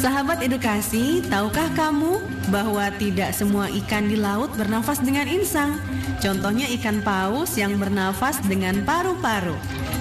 [0.00, 5.76] Sahabat edukasi, tahukah kamu bahwa tidak semua ikan di laut bernafas dengan insang?
[6.24, 9.52] Contohnya ikan paus yang bernafas dengan paru-paru.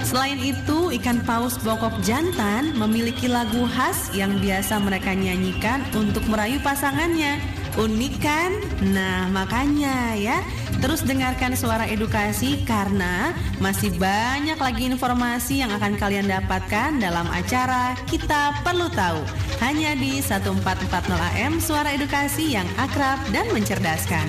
[0.07, 6.63] Selain itu, ikan paus bokok jantan memiliki lagu khas yang biasa mereka nyanyikan untuk merayu
[6.63, 7.58] pasangannya.
[7.77, 8.51] Unik kan?
[8.89, 10.41] Nah, makanya ya,
[10.81, 17.93] terus dengarkan suara edukasi karena masih banyak lagi informasi yang akan kalian dapatkan dalam acara
[18.09, 19.21] Kita Perlu Tahu.
[19.61, 20.65] Hanya di 1440
[21.13, 24.25] AM Suara Edukasi yang akrab dan mencerdaskan.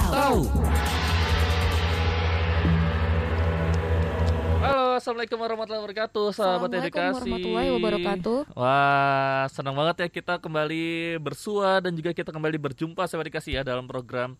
[4.99, 7.15] assalamualaikum warahmatullahi wabarakatuh, sahabat Assalamualaikum edukasi.
[7.15, 8.39] warahmatullahi wabarakatuh.
[8.51, 13.63] Wah, senang banget ya kita kembali bersua dan juga kita kembali berjumpa sahabat edukasi ya
[13.63, 14.35] dalam program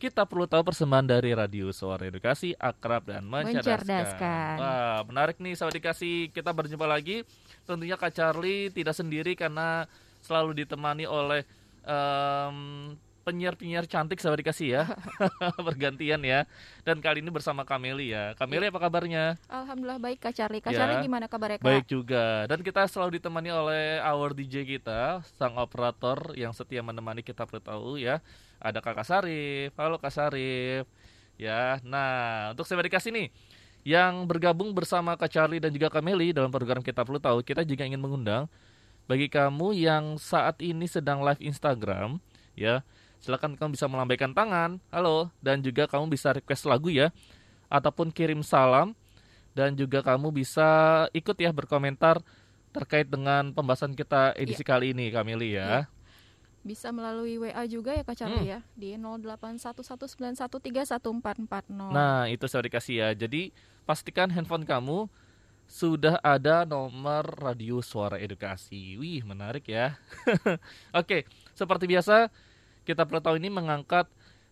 [0.00, 3.84] kita perlu tahu persembahan dari Radio Suara Edukasi Akrab dan Mencerdaskan.
[3.84, 4.54] Mencerdaskan.
[4.56, 6.32] Wah, menarik nih sahabat edukasi.
[6.32, 7.28] Kita berjumpa lagi.
[7.68, 9.84] Tentunya Kak Charlie tidak sendiri karena
[10.24, 11.44] selalu ditemani oleh
[11.84, 14.82] em, penyiar-penyiar cantik sahabat dikasih ya.
[15.66, 16.44] Bergantian ya.
[16.82, 18.34] Dan kali ini bersama Kameli ya.
[18.34, 19.38] Kameli apa kabarnya?
[19.46, 20.60] Alhamdulillah baik Kak Charlie.
[20.60, 20.84] Kak Ya.
[20.84, 21.66] Charlie gimana kabarnya Kak?
[21.66, 22.44] baik juga.
[22.50, 27.62] Dan kita selalu ditemani oleh our DJ kita sang operator yang setia menemani kita perlu
[27.62, 28.18] tahu ya.
[28.58, 29.70] Ada Kakak Sarif.
[29.78, 30.84] Halo Kak Sarif.
[31.40, 33.28] Ya nah untuk sahabat dikasih nih
[33.82, 37.82] yang bergabung bersama Kak Charlie dan juga Kameli dalam program kita perlu tahu kita juga
[37.82, 38.46] ingin mengundang
[39.10, 42.22] bagi kamu yang saat ini sedang live Instagram
[42.54, 42.86] ya
[43.22, 47.14] silakan kamu bisa melambaikan tangan halo dan juga kamu bisa request lagu ya
[47.70, 48.98] ataupun kirim salam
[49.54, 52.18] dan juga kamu bisa ikut ya berkomentar
[52.72, 55.84] terkait dengan pembahasan kita edisi kali ini Kamili ya.
[56.64, 61.90] Bisa melalui WA juga ya Kak Charlie ya di 081191311440.
[61.90, 63.12] Nah, itu saya dikasih ya.
[63.12, 63.52] Jadi
[63.84, 65.10] pastikan handphone kamu
[65.68, 68.96] sudah ada nomor radio suara edukasi.
[68.96, 69.98] Wih, menarik ya.
[71.00, 72.30] Oke, seperti biasa
[72.82, 74.06] kita perlu tahu ini mengangkat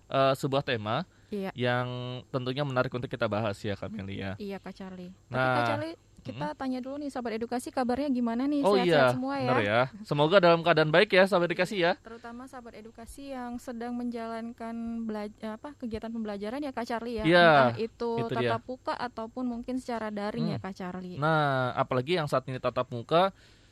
[0.06, 1.54] eh, sebuah tema Iya.
[1.54, 1.86] yang
[2.26, 4.34] tentunya menarik untuk kita bahas ya Kamili ya.
[4.34, 5.14] Iya Kak Charlie.
[5.24, 8.92] Tapi Nah, Kak Charlie kita tanya dulu nih sahabat edukasi kabarnya gimana nih Oh sehat-sehat
[8.92, 9.46] iya, semua ya.
[9.46, 9.80] benar ya.
[10.02, 11.94] Semoga dalam keadaan baik ya sahabat edukasi ya.
[11.96, 17.24] Terutama sahabat edukasi yang sedang menjalankan belajar apa kegiatan pembelajaran ya Kak Charlie ya.
[17.24, 20.66] Iya, Entah itu, itu tatap muka ataupun mungkin secara daring ya Hmm.
[20.66, 21.16] Kak Charlie.
[21.16, 23.30] Nah, apalagi yang saat ini tatap muka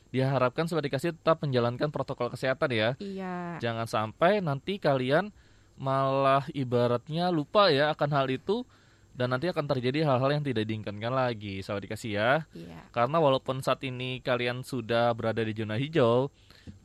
[0.09, 2.91] diharapkan sobat dikasih tetap menjalankan protokol kesehatan ya.
[2.97, 3.61] Iya.
[3.61, 5.31] Jangan sampai nanti kalian
[5.79, 8.67] malah ibaratnya lupa ya akan hal itu
[9.19, 12.33] dan nanti akan terjadi hal-hal yang tidak diinginkan lagi, sahabat dikasih ya.
[12.55, 12.87] Iya.
[12.95, 16.31] Karena walaupun saat ini kalian sudah berada di zona hijau,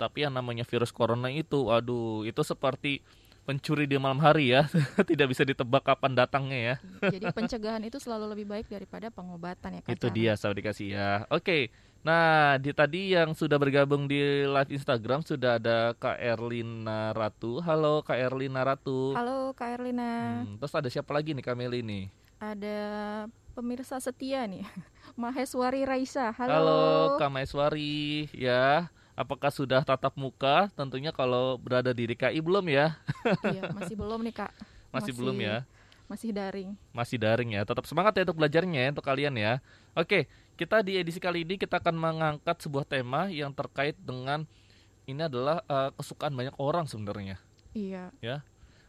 [0.01, 3.05] tapi yang namanya virus corona itu, aduh, itu seperti
[3.45, 4.65] pencuri di malam hari ya,
[5.09, 6.75] tidak bisa ditebak kapan datangnya ya.
[7.13, 11.09] Jadi pencegahan itu selalu lebih baik daripada pengobatan ya Kak Itu dia sahabat dikasih ya.
[11.29, 11.69] Oke.
[12.03, 17.63] Nah, di tadi yang sudah bergabung di live Instagram sudah ada Kak Erlina Ratu.
[17.63, 19.15] Halo Kak Erlina Ratu.
[19.15, 20.43] Halo Kak Erlina.
[20.43, 22.11] Hmm, terus ada siapa lagi nih Kameli nih?
[22.43, 22.79] Ada
[23.55, 24.67] pemirsa setia nih.
[25.15, 26.35] Maheswari Raisa.
[26.35, 26.51] Halo.
[26.51, 26.79] Halo
[27.23, 28.91] Kak Maeswari ya.
[29.15, 30.67] Apakah sudah tatap muka?
[30.75, 32.99] Tentunya kalau berada di DKI belum ya?
[33.47, 34.51] Iya, masih belum nih Kak.
[34.91, 35.13] Masih, Masih.
[35.15, 35.63] belum ya?
[36.11, 36.69] Masih daring.
[36.91, 37.63] Masih daring ya.
[37.63, 39.63] Tetap semangat ya untuk belajarnya ya untuk kalian ya.
[39.95, 44.45] Oke, kita di edisi kali ini kita akan mengangkat sebuah tema yang terkait dengan
[45.03, 47.37] ini adalah eh, kesukaan banyak orang sebenarnya.
[47.73, 48.13] Iya.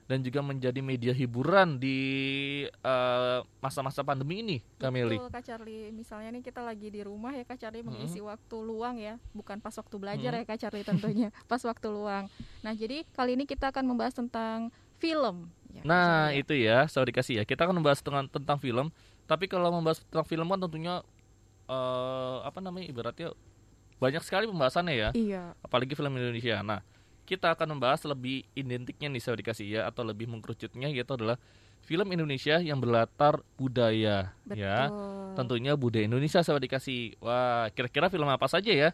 [0.05, 1.97] dan juga menjadi media hiburan di
[2.69, 5.17] eh, masa-masa pandemi ini, Kameli.
[5.17, 5.89] Betul Kak Charlie.
[5.97, 9.73] Misalnya nih kita lagi di rumah ya Kak Charlie mengisi waktu luang ya, bukan pas
[9.73, 10.45] waktu belajar Mm-mm.
[10.45, 12.29] ya Kak Charlie tentunya, pas waktu luang.
[12.61, 14.69] Nah, jadi kali ini kita akan membahas tentang
[15.01, 15.49] film.
[15.73, 16.37] Ya, Nah, ya.
[16.37, 17.45] itu ya, saya dikasih ya.
[17.49, 18.93] Kita akan membahas tentang, tentang film,
[19.25, 21.01] tapi kalau membahas tentang film kan tentunya
[21.65, 23.29] eh, apa namanya ibaratnya
[23.97, 25.43] banyak sekali pembahasannya ya, Iya.
[25.59, 26.61] apalagi film Indonesia.
[26.61, 26.83] Nah,
[27.25, 31.41] kita akan membahas lebih identiknya nih saya dikasih ya atau lebih mengkerucutnya yaitu adalah
[31.81, 34.61] film Indonesia yang berlatar budaya Betul.
[34.61, 34.89] ya.
[35.33, 37.17] Tentunya budaya Indonesia saya dikasih.
[37.19, 38.91] Wah, kira-kira film apa saja ya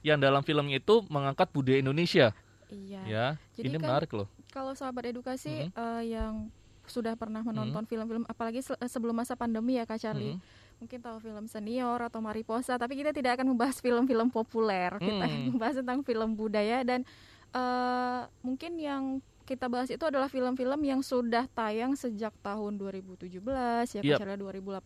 [0.00, 2.32] yang dalam filmnya itu mengangkat budaya Indonesia
[2.68, 3.00] Iya.
[3.04, 3.26] ya.
[3.54, 4.28] Jadi Ini kan menarik loh.
[4.48, 5.70] Kalau sahabat edukasi Mhm.
[5.70, 6.48] eh, yang
[6.86, 10.38] sudah pernah menonton film-film apalagi se- sebelum masa pandemi ya Kak Charlie.
[10.38, 10.64] Mhm.
[10.76, 14.92] Mungkin tahu film senior atau Mariposa, tapi kita tidak akan membahas film-film populer.
[14.94, 15.48] Kita akan Hmm.
[15.50, 17.02] membahas tentang film budaya dan
[17.48, 19.04] eh, mungkin yang
[19.42, 23.40] kita bahas itu adalah film-film yang sudah tayang sejak tahun 2017
[23.88, 24.18] ya Yap.
[24.18, 24.82] Kak Charlie 2018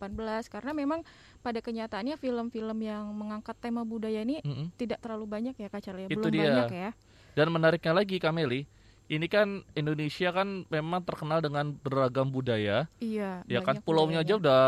[0.47, 1.01] karena memang
[1.41, 4.77] pada kenyataannya film-film yang mengangkat tema budaya ini Mhm.
[4.77, 6.13] tidak terlalu banyak ya Kak Charlie, ya.
[6.13, 6.43] Belum dia.
[6.45, 6.91] banyak ya.
[7.33, 8.69] Dan menariknya lagi Kameli,
[9.11, 12.87] ini kan Indonesia kan memang terkenal dengan beragam budaya.
[13.03, 13.43] Iya.
[13.51, 14.43] Ya kan pulaunya aja budayanya.
[14.47, 14.63] udah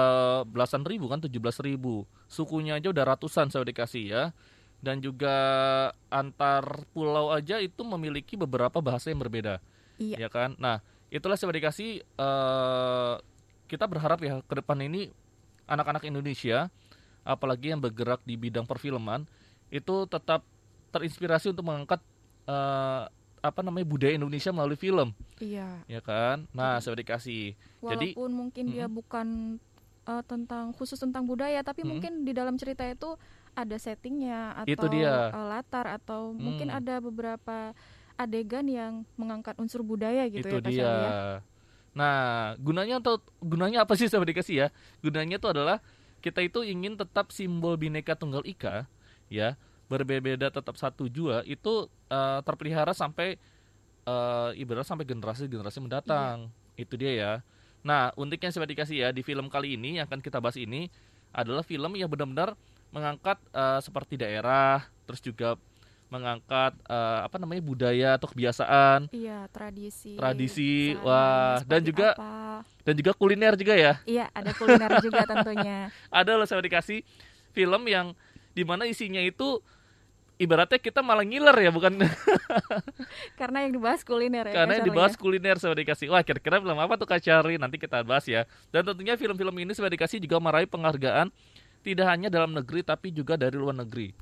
[0.51, 2.03] belasan ribu kan 17 ribu.
[2.27, 4.25] Sukunya aja udah ratusan saya dikasih ya.
[4.83, 5.31] Dan juga
[6.11, 9.63] antar pulau aja itu memiliki beberapa bahasa yang berbeda.
[10.03, 10.27] Iya.
[10.27, 10.59] Ya kan?
[10.59, 13.15] Nah, itulah saya dikasih eh
[13.71, 15.15] kita berharap ya ke depan ini
[15.71, 16.67] anak-anak Indonesia
[17.23, 19.25] apalagi yang bergerak di bidang perfilman
[19.71, 20.43] itu tetap
[20.91, 22.03] terinspirasi untuk mengangkat
[22.51, 23.07] eh,
[23.43, 25.83] apa namanya budaya Indonesia melalui film, Iya.
[25.85, 26.47] ya kan?
[26.55, 27.59] Nah, saya dikasih.
[27.83, 28.97] Jadi- Walaupun mungkin dia Mm-mm.
[28.97, 29.27] bukan
[30.03, 31.99] eh, tentang khusus tentang budaya, tapi Mm-mm.
[31.99, 33.15] mungkin di dalam cerita itu
[33.53, 35.31] ada settingnya atau Itu dia.
[35.31, 36.79] eh, latar atau mungkin Hmm.
[36.79, 37.71] ada beberapa
[38.15, 40.83] adegan yang mengangkat unsur budaya gitu itu ya Kak dia.
[40.83, 41.23] Ya.
[41.93, 42.21] Nah,
[42.59, 44.67] gunanya atau gunanya apa sih saya dikasih ya?
[45.01, 45.79] Gunanya itu adalah
[46.19, 48.87] kita itu ingin tetap simbol bineka tunggal ika,
[49.29, 49.55] ya,
[49.93, 53.37] berbeda tetap satu jua itu eh, terpelihara sampai
[54.03, 56.49] eh, ibarat sampai generasi-generasi mendatang.
[56.75, 57.33] Itu dia ya.
[57.83, 60.89] Nah, uniknya saya dikasih ya di film kali ini yang akan kita bahas ini
[61.31, 62.57] adalah film yang benar-benar
[62.89, 65.61] mengangkat eh, seperti daerah, terus juga
[66.09, 70.13] mengangkat eh, apa namanya budaya atau kebiasaan Iya, tradisi.
[70.13, 72.61] Tradisi, wah, dan juga- apa.
[72.85, 73.95] dan juga kuliner juga ya.
[74.05, 75.89] Iya, ada kuliner juga tentunya.
[76.13, 77.01] Ada loh saya dikasih
[77.51, 78.13] film yang
[78.53, 79.65] di mana isinya itu
[80.43, 82.03] ibaratnya kita malah ngiler ya bukan?
[83.41, 84.55] Karena yang dibahas kuliner ya.
[84.67, 85.19] karena yang dibahas ya.
[85.23, 86.11] kuliner saya dikasih.
[86.11, 88.43] Wah kira-kira film apa tuh Kak Cari nanti kita bahas ya.
[88.75, 91.31] Dan tentunya film-film ini saya dikasih juga meraih penghargaan
[91.83, 94.15] tidak hanya dalam negeri tapi juga dari luar negeri.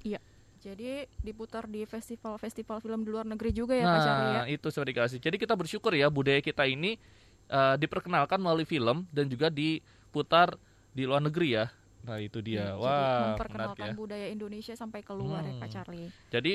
[0.60, 4.40] Jadi diputar di festival-festival film di luar negeri juga ya Kak Charlie ya.
[4.44, 5.18] nah itu saya dikasih.
[5.18, 7.00] Jadi kita bersyukur ya budaya kita ini
[7.48, 10.52] eh, diperkenalkan melalui film dan juga diputar
[10.92, 15.00] di luar negeri ya nah itu dia Jadi wah menarik memperkenalkan ya budaya Indonesia sampai
[15.00, 15.74] keluar ya Kak Hmm.
[15.74, 16.08] Charlie.
[16.28, 16.52] Jadi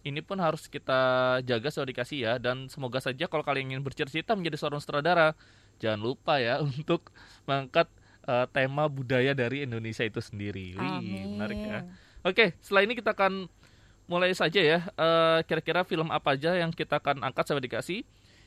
[0.00, 1.00] ini pun harus kita
[1.42, 5.34] jaga sudah dikasih ya dan semoga saja kalau kalian ingin bercita-cita menjadi seorang sutradara
[5.76, 7.10] jangan lupa ya untuk
[7.44, 7.90] mengangkat
[8.24, 10.72] eh, tema budaya dari Indonesia itu sendiri.
[10.74, 11.36] Wih, Amin.
[11.36, 11.80] menarik ya.
[12.24, 13.46] Oke, setelah ini kita akan
[14.08, 14.78] mulai saja ya.
[14.88, 18.02] eh, kira-kira film apa aja yang kita akan angkat saya dikasih.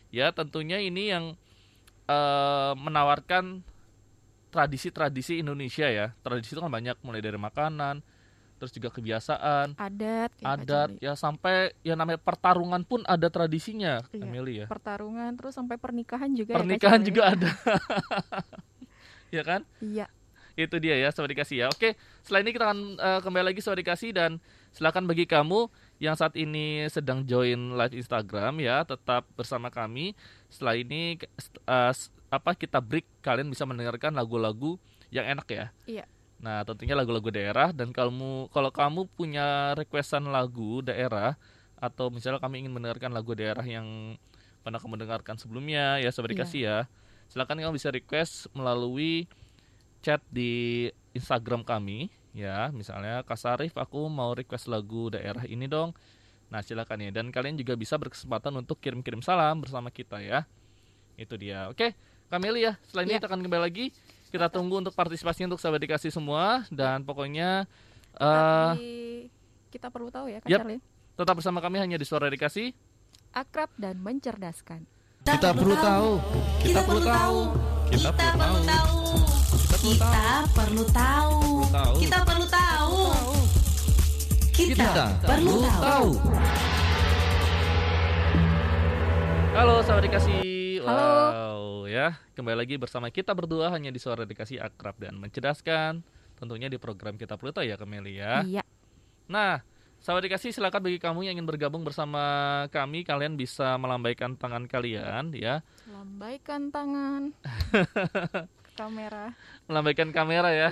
[0.10, 1.38] Ya, tentunya ini yang
[2.08, 3.62] eh, menawarkan
[4.52, 6.12] tradisi-tradisi Indonesia ya.
[6.20, 8.04] Tradisi itu kan banyak mulai dari makanan,
[8.56, 14.22] terus juga kebiasaan, Adat, Kak adat ya sampai yang namanya pertarungan pun ada tradisinya, Iya.
[14.22, 14.68] Emily ya.
[14.68, 17.10] pertarungan terus sampai pernikahan juga ya, Pernikahan Charlie.
[17.10, 17.50] juga ada.
[19.36, 19.62] ya kan?
[19.80, 20.06] Iya.
[20.52, 21.68] Itu dia ya, sobat dikasih ya.
[21.72, 24.38] Oke, setelah ini kita akan eh, kembali lagi sobat dikasih dan
[24.70, 30.12] silakan bagi kamu yang saat ini sedang join live Instagram ya, tetap bersama kami.
[30.52, 31.16] Setelah ini
[31.96, 34.76] s- apa kita break kalian bisa mendengarkan lagu-lagu
[35.10, 35.66] yang enak ya.
[35.88, 36.06] Iya.
[36.42, 38.12] Nah, tentunya lagu-lagu daerah dan kalau
[38.50, 41.40] kalau kamu punya requestan lagu daerah
[41.78, 44.18] atau misalnya kami ingin mendengarkan lagu daerah yang
[44.62, 46.36] pernah kamu dengarkan sebelumnya ya sobat Iya.
[46.38, 46.78] dikasih ya.
[47.32, 49.26] Silakan kamu bisa request melalui
[50.02, 52.70] chat di Instagram kami ya.
[52.72, 55.94] Misalnya Kak Sarif aku mau request lagu daerah ini dong.
[56.52, 60.44] Nah, silakan ya dan kalian juga bisa berkesempatan untuk kirim-kirim salam bersama kita ya.
[61.16, 61.72] Itu dia.
[61.72, 61.96] Oke,
[62.28, 62.76] Kameli ya.
[62.84, 63.20] Setelah ini Iya.
[63.24, 63.86] kita akan kembali lagi.
[64.32, 67.68] Kita tunggu untuk partisipasi untuk sahabat dikasih semua dan pokoknya
[68.16, 68.92] eh Tapi
[69.72, 70.48] kita perlu tahu ya Kak.
[70.52, 70.80] Charlie.
[71.12, 72.72] tetap bersama kami hanya di Suara Dikasih.
[73.32, 74.84] Akrab dan mencerdaskan.
[75.24, 76.10] Kita perlu tahu.
[76.64, 77.38] Kita perlu tahu.
[77.92, 78.92] Kita perlu tahu.
[79.80, 80.16] Kita
[80.52, 81.36] perlu tahu.
[81.70, 81.94] tahu.
[82.00, 83.41] Kita perlu tahu.
[84.62, 86.22] Kita perlu tahu.
[89.58, 90.86] Halo sahabat dikasih.
[90.86, 91.10] Halo.
[91.34, 92.22] Wow, ya.
[92.38, 96.06] Kembali lagi bersama kita berdua hanya di Suara Dikasih akrab dan mencerdaskan.
[96.38, 98.46] Tentunya di program kita perlu tahu ya Kameli ya.
[98.46, 98.62] Iya.
[99.26, 99.66] Nah,
[99.98, 102.22] sahabat dikasih silakan bagi kamu yang ingin bergabung bersama
[102.70, 105.66] kami kalian bisa melambaikan tangan kalian ya.
[105.90, 107.34] Lambaikan tangan.
[108.62, 109.34] ke kamera.
[109.66, 110.70] melambaikan kamera ya.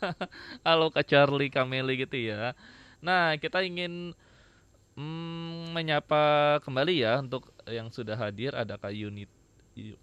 [0.68, 2.52] Halo Kak Charlie, Kameli gitu ya.
[3.02, 4.14] Nah, kita ingin
[4.94, 9.28] mm, menyapa kembali ya untuk yang sudah hadir ada Kak Yunit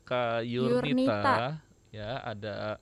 [0.03, 1.25] Kak Yurnita, Yurnita.
[1.93, 2.81] ya, ada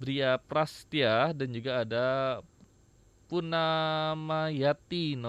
[0.00, 2.06] Bria Prastia dan juga ada
[3.30, 5.22] Punamayati 05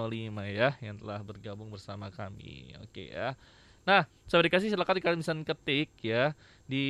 [0.49, 2.73] ya yang telah bergabung bersama kami.
[2.81, 3.37] Oke ya.
[3.85, 6.33] Nah, sahabat dikasih silakan kalian bisa ketik ya
[6.65, 6.85] di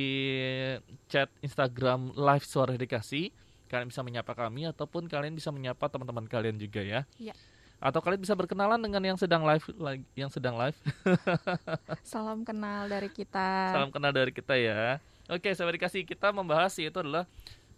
[1.08, 3.28] chat Instagram live suara dikasih.
[3.72, 7.08] Kalian bisa menyapa kami ataupun kalian bisa menyapa teman-teman kalian juga ya.
[7.16, 7.32] Iya.
[7.80, 9.64] Atau kalian bisa berkenalan dengan yang sedang live
[10.12, 10.76] yang sedang live.
[12.04, 13.72] Salam kenal dari kita.
[13.72, 15.00] Salam kenal dari kita ya.
[15.26, 17.24] Oke, sahabat dikasih kita membahas yaitu adalah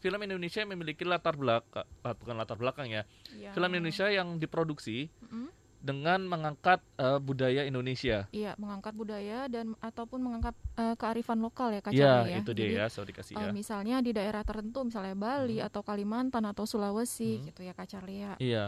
[0.03, 3.07] film Indonesia yang memiliki latar belakang bukan latar belakang ya.
[3.33, 5.49] Yang- Film Indonesia yang diproduksi Mm,
[5.85, 8.25] dengan mengangkat uh, budaya Indonesia.
[8.33, 12.41] Iya, mengangkat budaya dan ataupun mengangkat uh, kearifan lokal ya Kak Iya, ya.
[12.41, 13.49] itu dia Jadi, ya, so dikasih uh, ya.
[13.53, 15.69] Misalnya di daerah tertentu, misalnya Bali hmm.
[15.69, 17.45] atau Kalimantan atau Sulawesi hmm.
[17.53, 18.33] gitu ya Kak Charlie ya.
[18.41, 18.64] Iya.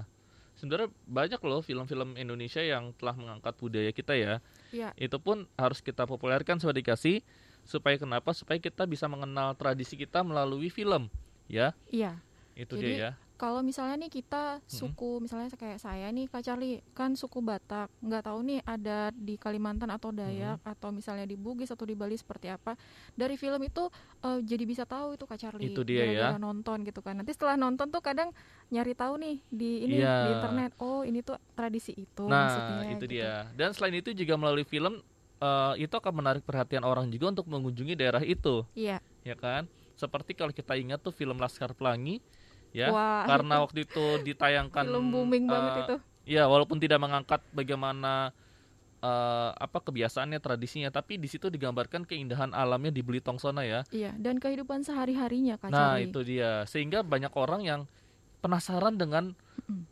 [0.60, 4.44] Sebenarnya banyak loh film-film Indonesia yang telah mengangkat budaya kita ya.
[4.68, 4.92] Iya.
[5.00, 7.24] Itu pun harus kita populerkan so dikasih
[7.64, 8.36] supaya kenapa?
[8.36, 11.08] Supaya kita bisa mengenal tradisi kita melalui film,
[11.48, 11.72] ya.
[11.88, 12.20] Iya.
[12.56, 15.22] Itu Jadi, dia ya kalau misalnya nih kita suku hmm.
[15.28, 19.92] misalnya kayak saya nih Kak Charlie kan suku Batak nggak tahu nih ada di Kalimantan
[19.92, 20.72] atau Dayak hmm.
[20.72, 22.74] atau misalnya di Bugis atau di Bali seperti apa
[23.12, 23.92] dari film itu
[24.24, 27.60] uh, jadi bisa tahu itu Kak Charlie itu dia ya nonton gitu kan nanti setelah
[27.60, 28.32] nonton tuh kadang
[28.72, 30.24] nyari tahu nih di ini yeah.
[30.24, 33.06] di internet oh ini tuh tradisi itu nah maksudnya, itu gitu.
[33.20, 35.04] dia dan selain itu juga melalui film
[35.44, 39.34] uh, itu akan menarik perhatian orang juga untuk mengunjungi daerah itu iya yeah.
[39.34, 42.20] ya kan seperti kalau kita ingat tuh film Laskar Pelangi
[42.76, 42.92] ya.
[42.92, 45.96] Wah, karena waktu itu ditayangkan film booming uh, banget itu.
[46.36, 48.36] ya walaupun tidak mengangkat bagaimana
[49.00, 53.88] uh, apa kebiasaannya tradisinya tapi di situ digambarkan keindahan alamnya di Belitung sana ya.
[53.88, 56.68] Iya dan kehidupan sehari harinya kan nah itu dia.
[56.68, 57.80] Sehingga banyak orang yang
[58.44, 59.32] penasaran dengan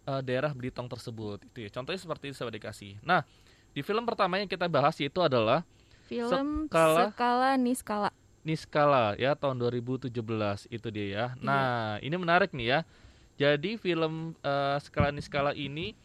[0.05, 1.41] uh, daerah Belitung tersebut.
[1.49, 3.01] Itu ya contohnya seperti itu saya dikasih.
[3.01, 3.25] Nah
[3.73, 5.65] di film pertama yang kita bahas itu adalah
[6.05, 8.11] film skala, skala niskala
[8.45, 10.13] Niskala ya tahun 2017
[10.69, 11.09] itu dia ya.
[11.09, 11.27] Iya.
[11.41, 12.81] Nah, ini menarik nih ya.
[13.35, 15.97] Jadi film uh, Skala Niskala ini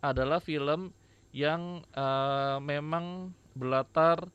[0.00, 0.94] adalah film
[1.34, 4.30] yang uh, memang berlatar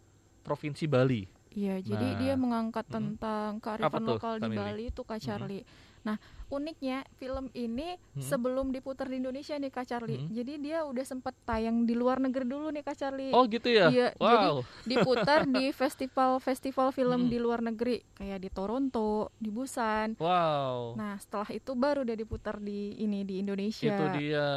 [0.46, 1.26] provinsi Bali.
[1.54, 2.94] Iya, nah, jadi dia mengangkat hmm.
[2.94, 5.64] tentang kearifan lokal di Bali itu Kak Charlie.
[5.64, 6.14] Hmm.
[6.14, 6.16] Nah,
[6.54, 8.22] uniknya film ini hmm.
[8.22, 10.22] sebelum diputar di Indonesia nih Kak Charlie.
[10.22, 10.30] Hmm.
[10.30, 13.34] Jadi dia udah sempat tayang di luar negeri dulu nih Kak Charlie.
[13.34, 13.90] Oh, gitu ya.
[13.90, 14.30] Iya, wow.
[14.30, 14.46] jadi
[14.94, 17.32] diputar di festival-festival film hmm.
[17.34, 20.22] di luar negeri kayak di Toronto, di Busan.
[20.22, 20.94] Wow.
[20.94, 23.90] Nah, setelah itu baru udah diputar di ini di Indonesia.
[23.90, 24.48] Itu dia.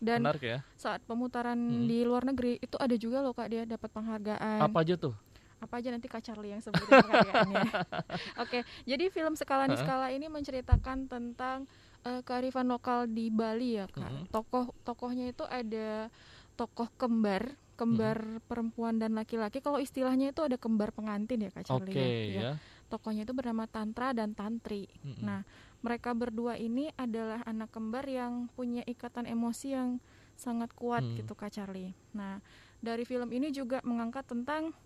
[0.00, 0.58] Dan Menarik ya.
[0.80, 1.84] Saat pemutaran hmm.
[1.84, 4.64] di luar negeri itu ada juga loh Kak dia dapat penghargaan.
[4.64, 5.25] Apa aja tuh?
[5.56, 7.64] Apa aja nanti Kak Charlie yang sebutin karyanya.
[8.42, 11.64] Oke, jadi film Skala Niskala ini menceritakan tentang
[12.04, 14.04] uh, kearifan lokal di Bali ya Kak.
[14.04, 14.26] Uh -huh.
[14.28, 16.12] Tokoh tokohnya itu ada
[16.54, 18.42] tokoh kembar, kembar uh -huh.
[18.44, 19.64] perempuan dan laki-laki.
[19.64, 22.40] Kalau istilahnya itu ada kembar pengantin ya Kak Charlie okay, ya.
[22.40, 22.52] ya.
[22.86, 24.86] Tokohnya itu bernama Tantra dan Tantri.
[25.00, 25.24] Uh -huh.
[25.24, 25.40] Nah,
[25.80, 29.98] mereka berdua ini adalah anak kembar yang punya ikatan emosi yang
[30.36, 31.16] sangat kuat -huh.
[31.16, 31.96] gitu Kak Charlie.
[32.12, 32.44] Nah,
[32.84, 34.76] dari film ini juga mengangkat tentang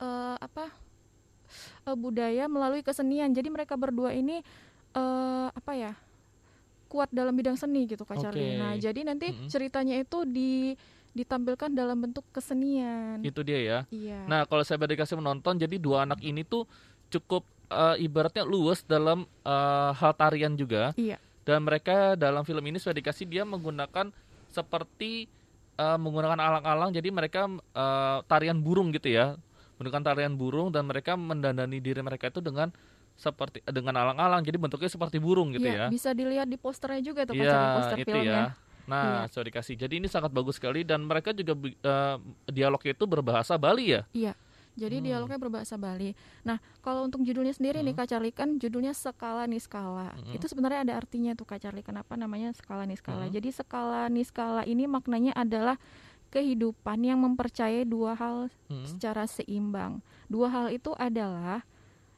[0.00, 0.72] uh, apa
[1.86, 3.30] uh, budaya melalui kesenian.
[3.30, 4.42] Jadi mereka berdua ini
[4.96, 5.92] uh, apa ya
[6.90, 8.22] kuat dalam bidang seni gitu Kak okay.
[8.26, 8.58] Charlie.
[8.58, 9.48] Nah jadi nanti mm -hmm.
[9.52, 10.74] ceritanya itu di
[11.10, 13.22] ditampilkan dalam bentuk kesenian.
[13.22, 13.78] Itu dia ya.
[13.90, 14.26] Iya.
[14.26, 16.66] Nah kalau saya kasih menonton, jadi dua anak ini tuh
[17.10, 20.94] cukup uh, ibaratnya luas dalam uh, hal tarian juga.
[20.94, 21.18] Iya.
[21.42, 24.14] Dan mereka dalam film ini sudah dikasih dia menggunakan
[24.54, 25.26] seperti
[25.78, 29.34] uh, menggunakan alang-alang, jadi mereka uh, tarian burung gitu ya
[29.80, 32.68] menggunakan tarian burung dan mereka mendandani diri mereka itu dengan
[33.16, 35.92] seperti dengan alang-alang jadi bentuknya seperti burung gitu ya, ya.
[35.92, 38.28] bisa dilihat di posternya juga tuh ya, poster itu filmnya.
[38.28, 38.44] ya.
[38.88, 39.30] Nah, iya.
[39.30, 39.78] sorry dikasih.
[39.78, 41.54] Jadi ini sangat bagus sekali dan mereka juga
[41.86, 42.16] uh,
[42.50, 44.02] dialognya itu berbahasa Bali ya.
[44.10, 44.34] Iya.
[44.74, 45.06] Jadi hmm.
[45.06, 46.14] dialognya berbahasa Bali.
[46.46, 47.86] Nah, kalau untuk judulnya sendiri hmm.
[47.90, 50.14] nih Kak Charlie kan judulnya skala niskala.
[50.14, 50.34] Hmm.
[50.34, 51.86] Itu sebenarnya ada artinya tuh Kak Charlie.
[51.86, 53.30] Kenapa namanya skala niskala?
[53.30, 53.34] Hmm.
[53.34, 55.78] Jadi skala niskala ini maknanya adalah
[56.30, 58.86] kehidupan yang mempercayai dua hal hmm.
[58.86, 59.98] secara seimbang.
[60.30, 61.66] Dua hal itu adalah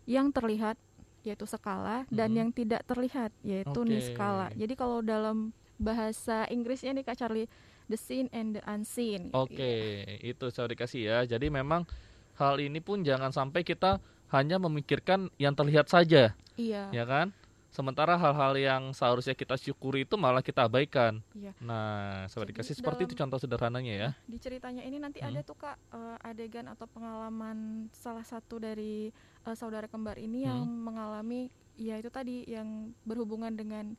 [0.04, 0.76] yang terlihat
[1.22, 2.12] yaitu skala hmm.
[2.12, 3.90] dan yang tidak terlihat yaitu okay.
[3.90, 4.48] niskala.
[4.52, 5.50] Jadi kalau dalam
[5.80, 7.48] bahasa Inggrisnya nih Kak Charlie,
[7.88, 9.32] the seen and the unseen.
[9.34, 9.80] Oke, okay.
[10.20, 10.36] ya.
[10.36, 11.18] itu saya dikasih ya.
[11.26, 11.88] Jadi memang
[12.36, 13.98] hal ini pun jangan sampai kita
[14.32, 16.32] hanya memikirkan yang terlihat saja.
[16.56, 16.88] Iya.
[16.92, 17.32] Ya kan?
[17.72, 21.24] Sementara hal-hal yang seharusnya kita syukuri itu malah kita abaikan.
[21.32, 21.56] Iya.
[21.56, 24.08] Nah, sobat dikasih seperti itu contoh sederhananya ya.
[24.28, 25.28] Di ceritanya ini nanti hmm.
[25.32, 29.08] ada tuh kak uh, adegan atau pengalaman salah satu dari
[29.48, 30.48] uh, saudara kembar ini hmm.
[30.52, 31.48] yang mengalami
[31.80, 33.96] ya itu tadi yang berhubungan dengan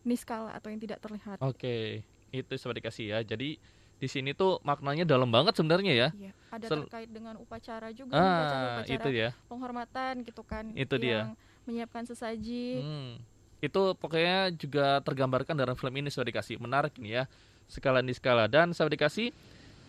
[0.00, 1.44] niskala atau yang tidak terlihat.
[1.44, 1.88] Oke, okay.
[2.32, 3.18] itu sobat dikasih ya.
[3.20, 3.60] Jadi
[4.00, 6.08] di sini tuh maknanya dalam banget sebenarnya ya.
[6.16, 9.30] Iya, ada Sel terkait dengan upacara juga, ah, upacara, upacara itu ya.
[9.44, 10.72] penghormatan gitu kan.
[10.72, 11.20] Itu yang, dia
[11.64, 12.80] menyiapkan sesaji.
[12.80, 13.12] Hmm.
[13.60, 17.24] Itu pokoknya juga tergambarkan dalam film ini sudah dikasih menarik ini ya
[17.64, 19.32] skala skala dan saya dikasih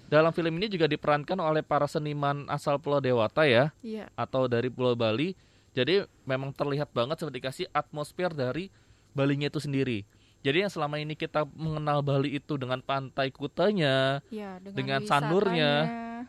[0.05, 4.05] dalam film ini juga diperankan oleh para seniman asal Pulau Dewata ya iya.
[4.13, 5.34] atau dari Pulau Bali.
[5.75, 8.72] Jadi memang terlihat banget seperti dikasih atmosfer dari
[9.12, 10.08] Balinya itu sendiri.
[10.46, 15.72] Jadi yang selama ini kita mengenal Bali itu dengan pantai kutanya, ya, dengan, dengan sandurnya,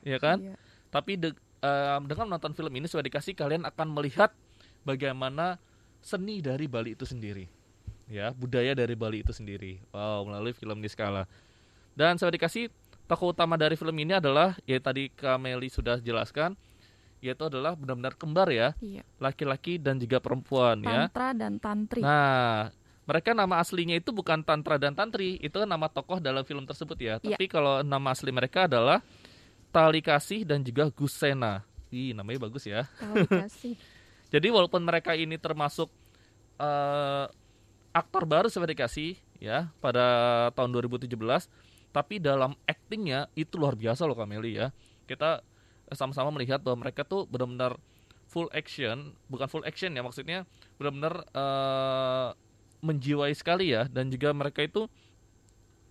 [0.00, 0.41] ya kan?
[0.41, 0.55] Iya.
[0.88, 1.29] Tapi de,
[1.61, 4.33] uh, dengan menonton film ini sudah dikasih kalian akan melihat
[4.87, 5.59] bagaimana
[5.99, 7.43] seni dari Bali itu sendiri
[8.07, 11.26] ya budaya dari Bali itu sendiri wow melalui film Niskala
[11.97, 12.69] Dan saya dikasih
[13.09, 16.55] tokoh utama dari film ini adalah ya tadi Kameli sudah jelaskan
[17.25, 19.00] yaitu adalah benar-benar kembar ya, Iya.
[19.16, 21.09] laki-laki dan juga perempuan ya.
[21.09, 22.05] Tantra dan tantri.
[22.05, 22.69] Nah,
[23.09, 27.16] mereka nama aslinya itu bukan Tantra dan Tantri, itu nama tokoh dalam film tersebut ya.
[27.25, 27.40] Iya.
[27.40, 29.00] Tapi kalau nama asli mereka adalah
[29.73, 31.64] Tali Kasih dan juga Gusena.
[31.88, 32.85] Ih, namanya bagus ya.
[33.00, 33.75] Kalau dikasih.
[34.30, 35.90] Jadi walaupun mereka ini termasuk
[36.59, 37.26] eh,
[37.95, 41.12] aktor baru seperti dikasih ya pada tahun 2017,
[41.95, 44.75] tapi dalam aktingnya itu luar biasa loh Kameli ya.
[45.06, 45.40] Kita
[45.95, 47.78] sama-sama melihat bahwa mereka tuh benar-benar
[48.26, 50.45] full action, bukan full action ya maksudnya
[50.76, 52.28] benar-benar eh,
[52.85, 54.90] menjiwai sekali ya dan juga mereka itu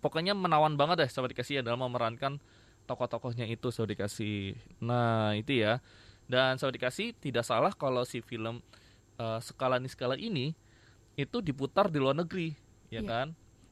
[0.04, 2.38] pokoknya menawan banget deh sahabat dikasih ya dalam memerankan
[2.86, 4.54] tokoh-tokohnya itu sahabat dikasih.
[4.78, 5.82] Nah, itu ya.
[6.26, 8.58] Dan sahabat dikasih tidak salah kalau si film
[9.16, 10.52] eh, skala ini skala ini
[11.16, 12.52] itu diputar di luar negeri,
[12.92, 13.08] ya Iya.
[13.08, 13.26] kan?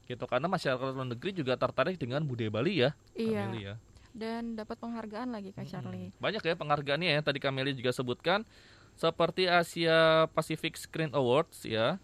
[0.09, 3.45] Gitu karena masyarakat luar negeri juga tertarik dengan budaya Bali ya, iya.
[3.45, 3.75] Kameli ya.
[4.15, 6.15] Dan dapat penghargaan lagi Kak Charlie.
[6.15, 6.23] Mm-mm.
[6.23, 8.47] Banyak ya penghargaannya ya tadi Kameli juga sebutkan
[8.95, 11.99] seperti Asia Pacific Screen Awards ya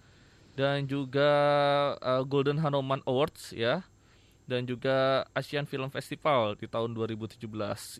[0.58, 1.30] dan juga
[2.02, 3.86] uh, Golden Hanuman Awards ya
[4.50, 7.38] dan juga Asian Film Festival di tahun 2017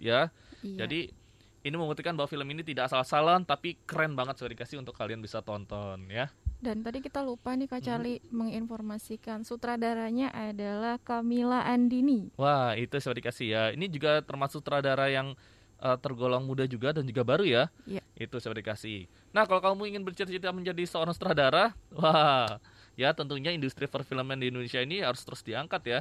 [0.02, 0.35] ya.
[0.66, 0.76] Iya.
[0.85, 1.14] Jadi
[1.60, 5.44] ini membuktikan bahwa film ini tidak asal-asalan tapi keren banget saya dikasih untuk kalian bisa
[5.44, 6.32] tonton ya.
[6.60, 7.80] Dan tadi kita lupa nih Hmm.
[7.80, 12.28] Kak Charlie menginformasikan sutradaranya adalah Kamila Andini.
[12.36, 13.62] Wah, itu saya dikasih ya.
[13.72, 15.32] Ini juga termasuk sutradara yang
[15.80, 17.72] uh, tergolong muda juga dan juga baru ya.
[17.88, 18.04] Iya.
[18.12, 19.08] Itu saya dikasih.
[19.32, 22.60] Nah, kalau kamu ingin bercita-cita menjadi seorang sutradara, wah,
[22.92, 26.00] ya tentunya industri perfilman di Indonesia ini harus terus diangkat ya.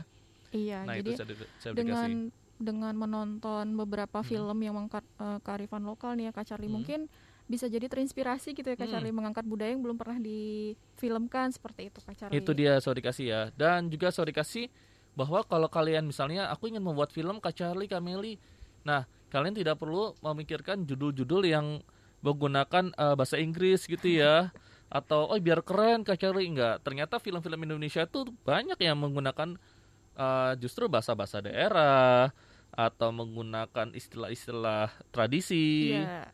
[0.51, 1.27] Iya, Nah, jadi itu saya,
[1.61, 2.35] saya dikasih.
[2.59, 4.27] Dengan menonton beberapa Hmm.
[4.27, 6.77] film yang mengangkat eh, kearifan lokal nih ya Kak Charlie Hmm.
[6.83, 6.99] mungkin
[7.49, 8.93] bisa jadi terinspirasi gitu ya Kak Hmm.
[8.93, 12.37] Charlie mengangkat budaya yang belum pernah difilmkan seperti itu Kak Charlie.
[12.37, 13.41] Itu dia saya dikasih ya.
[13.55, 14.69] Dan juga saya dikasih
[15.15, 18.37] bahwa kalau kalian misalnya aku ingin membuat film Kak Charlie, Kameli.
[18.85, 21.81] Nah, kalian tidak perlu memikirkan judul-judul yang
[22.19, 24.51] menggunakan eh, bahasa Inggris gitu ya.
[24.89, 26.81] Atau oh biar keren Kak Charlie enggak.
[26.81, 29.57] Ternyata film-film Indonesia tuh banyak yang menggunakan
[30.13, 32.29] eh, justru bahasa-bahasa daerah
[32.69, 36.29] atau menggunakan istilah-istilah tradisi Iya.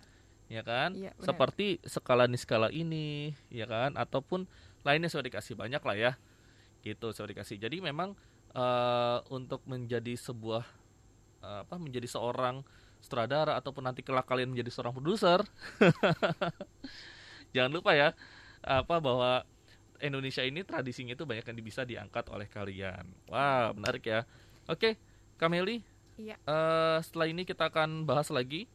[0.51, 0.93] ya kan?
[0.93, 1.25] Iya, benar.
[1.31, 3.95] Seperti skala ini skala ini, ya kan?
[3.97, 4.45] Ataupun
[4.85, 6.11] lainnya sudah dikasih banyak lah ya,
[6.85, 7.57] gitu sudah dikasih.
[7.57, 8.13] Jadi memang
[8.53, 10.63] eh, untuk menjadi sebuah
[11.41, 11.75] eh, apa?
[11.81, 12.61] Menjadi seorang
[13.01, 15.45] sutradara ataupun nanti kelak kalian menjadi seorang produser,
[17.53, 18.17] jangan lupa ya
[18.65, 19.45] apa bahwa
[20.01, 23.05] Indonesia ini tradisinya itu banyak yang bisa diangkat oleh kalian.
[23.31, 24.25] Wah menarik ya.
[24.65, 24.97] Oke,
[25.37, 25.94] Kameli.
[26.15, 26.35] Iya.
[26.39, 28.65] eh, setelah ini kita akan bahas lagi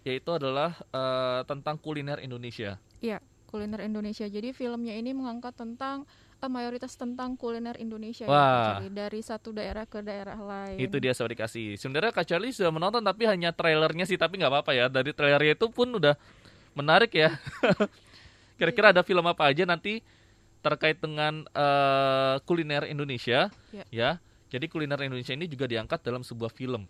[0.00, 2.80] yaitu adalah eh, tentang kuliner Indonesia.
[3.00, 4.24] Iya, kuliner Indonesia.
[4.24, 6.04] Jadi filmnya ini mengangkat tentang
[6.40, 10.80] eh, mayoritas tentang kuliner Indonesia ya, dari satu daerah ke daerah lain.
[10.80, 11.76] Itu dia saya dikasih.
[11.76, 14.86] Sebenarnya Kak Charlie sudah menonton tapi hanya trailernya sih tapi nggak apa-apa ya.
[14.88, 16.16] Dari trailernya itu pun udah
[16.72, 17.36] menarik ya.
[18.60, 20.00] Kira-kira ada film apa aja nanti
[20.60, 23.84] terkait dengan eh, kuliner Indonesia Ya.
[23.92, 24.10] ya.
[24.50, 26.84] Jadi kuliner Indonesia ini juga diangkat dalam sebuah film.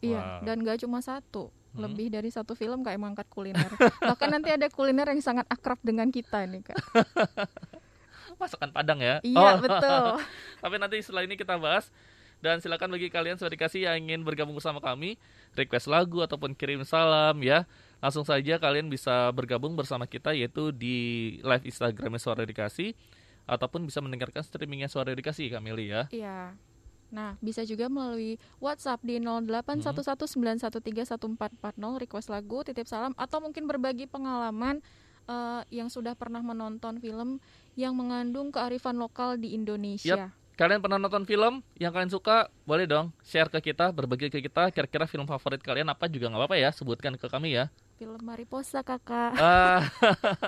[0.00, 0.40] Iya, Wow.
[0.46, 1.84] dan gak cuma satu, Hmm.
[1.84, 3.68] lebih dari satu film kayak mengangkat kuliner.
[4.00, 6.78] Bahkan nanti ada kuliner yang sangat akrab dengan kita nih kak.
[8.40, 9.20] Masakan Padang ya.
[9.20, 9.54] Iya Oh.
[9.60, 10.04] betul.
[10.64, 11.92] Tapi nanti setelah ini kita bahas
[12.40, 15.20] dan silakan bagi kalian sudah dikasih yang ingin bergabung bersama kami,
[15.52, 17.68] request lagu ataupun kirim salam ya.
[18.00, 20.96] Langsung saja kalian bisa bergabung bersama kita yaitu di
[21.44, 22.96] live Instagramnya Suara Dikasih
[23.44, 26.08] ataupun bisa mendengarkan streamingnya Suara Dikasih Kameli ya.
[26.08, 26.56] Iya.
[27.10, 34.78] Nah, bisa juga melalui WhatsApp di 081191131440 request lagu, titip salam atau mungkin berbagi pengalaman
[35.26, 37.42] eh, yang sudah pernah menonton film
[37.74, 40.30] yang mengandung kearifan lokal di Indonesia.
[40.60, 42.52] Kalian pernah nonton film yang kalian suka?
[42.68, 46.36] Boleh dong share ke kita, berbagi ke kita kira-kira film favorit kalian apa juga nggak
[46.36, 47.72] apa-apa ya, sebutkan ke kami ya.
[47.96, 49.40] Film Mariposa kakak.
[49.40, 49.88] Ah,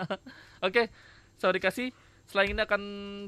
[0.69, 0.93] Oke,
[1.41, 1.97] sorry dikasih.
[2.29, 2.83] Setelah ini akan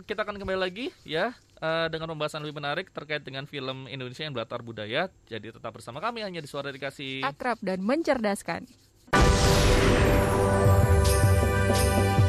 [0.04, 4.34] kita akan kembali lagi ya eh, dengan pembahasan lebih menarik terkait dengan film Indonesia yang
[4.34, 5.10] berlatar budaya.
[5.28, 7.22] Jadi tetap bersama kami hanya di Suara Dikasih.
[7.22, 8.64] Akrab dan mencerdaskan.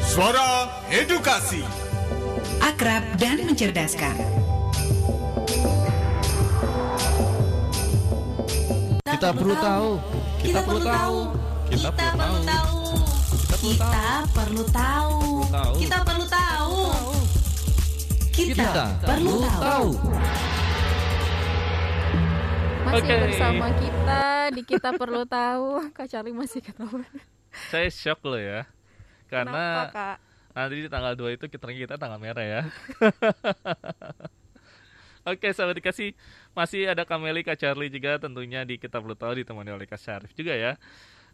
[0.06, 1.60] Suara Edukasi.
[2.56, 4.16] akrab dan mencerdaskan.
[9.06, 9.90] Kita perlu tahu.
[10.40, 11.18] Kita perlu tahu.
[11.68, 12.76] Kita perlu tahu.
[13.56, 15.16] Kita perlu tahu.
[15.48, 15.72] Tahu.
[15.80, 16.45] Kita perlu tahu.
[18.36, 19.96] Kita perlu tahu.
[22.84, 23.14] Masih Oke.
[23.24, 24.22] bersama kita
[24.52, 25.80] di kita perlu tahu.
[25.96, 27.08] Kak Charlie masih ketahuan.
[27.72, 28.68] Saya shock loh ya.
[29.32, 30.16] Karena Kenapa, Kak?
[30.52, 32.62] nanti di tanggal 2 itu kita kita tanggal merah ya.
[35.32, 36.12] Oke, sahabat dikasih
[36.52, 40.36] masih ada Kameli Kak Charlie juga tentunya di kita perlu tahu ditemani oleh Kak Syarif
[40.36, 40.76] juga ya.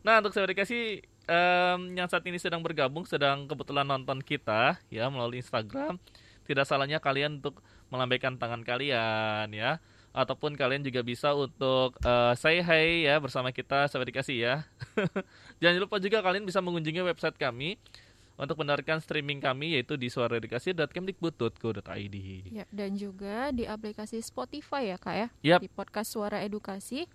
[0.07, 5.11] Nah, untuk sahabat dikasih um, yang saat ini sedang bergabung, sedang kebetulan nonton kita ya
[5.11, 5.99] melalui Instagram,
[6.47, 9.79] tidak salahnya kalian untuk melambaikan tangan kalian ya
[10.13, 14.69] ataupun kalian juga bisa untuk uh, say hi ya bersama kita sahabat dikasih ya.
[15.65, 17.81] Jangan lupa juga kalian bisa mengunjungi website kami
[18.37, 22.17] untuk mendengarkan streaming kami yaitu di suaraedukasi.kemdikbud.go.id.
[22.53, 25.33] Ya, dan juga di aplikasi Spotify ya Kak ya.
[25.57, 25.65] Yap.
[25.65, 27.09] Di podcast Suara Edukasi.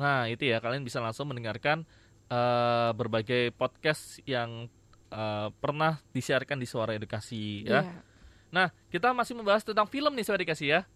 [0.00, 1.84] Nah, itu ya kalian bisa langsung mendengarkan
[2.32, 4.72] uh, berbagai podcast yang
[5.12, 7.84] uh, pernah disiarkan di Suara Edukasi ya.
[7.84, 8.00] Iya.
[8.48, 10.88] Nah, kita masih membahas tentang film nih Suara Edukasi ya.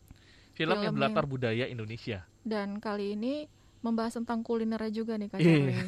[0.53, 2.25] Film, Film yang yang- berlatar budaya Indonesia.
[2.41, 3.49] Dan kali ini
[3.81, 5.49] membahas tentang kuliner juga nih Kak Iya.
[5.49, 5.79] Charlie.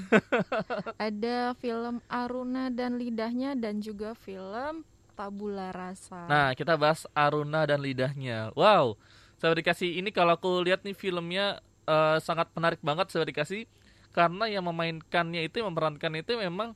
[1.07, 6.27] Ada film Aruna dan Lidahnya dan juga film Tabula Rasa.
[6.27, 8.50] Nah, kita bahas Aruna dan lidahnya.
[8.53, 8.98] Wow,
[9.37, 13.68] saya dikasih ini kalau aku lihat nih filmnya eh, sangat menarik banget saya dikasih
[14.11, 16.74] karena yang memainkannya itu yang memerankan itu memang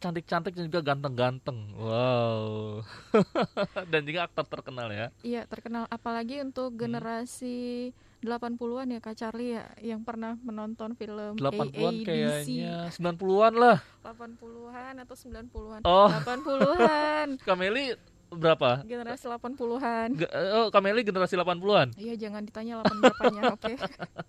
[0.00, 1.76] cantik-cantik dan juga ganteng-ganteng.
[1.76, 2.80] Wow.
[3.92, 5.12] dan juga aktor terkenal ya.
[5.20, 6.80] Iya, terkenal apalagi untuk Hmm.
[6.80, 12.04] generasi 80-an ya Kak Charlie ya yang pernah menonton film 80-an AADC.
[12.04, 13.78] kayaknya, 90-an lah.
[14.02, 15.80] 80-an atau 90-an.
[15.84, 16.08] Oh.
[16.10, 17.28] 80-an.
[17.48, 17.96] Kameli
[18.28, 18.84] berapa?
[18.84, 20.08] Generasi 80-an.
[20.16, 21.96] Ge- oh, Kameli generasi 80-an.
[21.96, 23.72] Iya, jangan ditanya 8 berapanya, oke.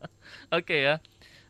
[0.58, 0.96] Oke ya.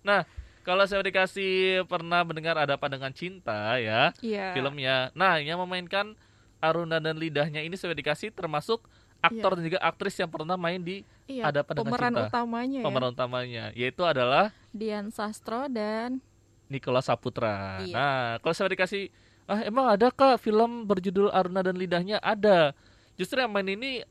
[0.01, 0.25] Nah,
[0.61, 4.13] kalau saya dikasih pernah mendengar ada apa dengan cinta ya.
[4.21, 4.53] Iya.
[4.53, 5.09] filmnya.
[5.17, 6.13] Nah, yang memainkan
[6.61, 8.85] Aruna dan lidahnya ini sudah dikasih termasuk
[9.21, 12.27] aktor dan juga aktris yang pernah main di Iya, Ada Apa Dengan pemeran Cinta?
[12.27, 12.85] utamanya ya.
[12.85, 16.19] pemeran utamanya, yaitu adalah Dian Sastro dan
[16.67, 17.79] Nicholas Saputra.
[17.85, 17.95] Iya.
[17.95, 19.07] Nah, kalau saya dikasih,
[19.47, 22.19] ah emang ada kak film berjudul Aruna dan lidahnya?
[22.19, 22.75] Ada.
[23.15, 24.01] Justru yang main ini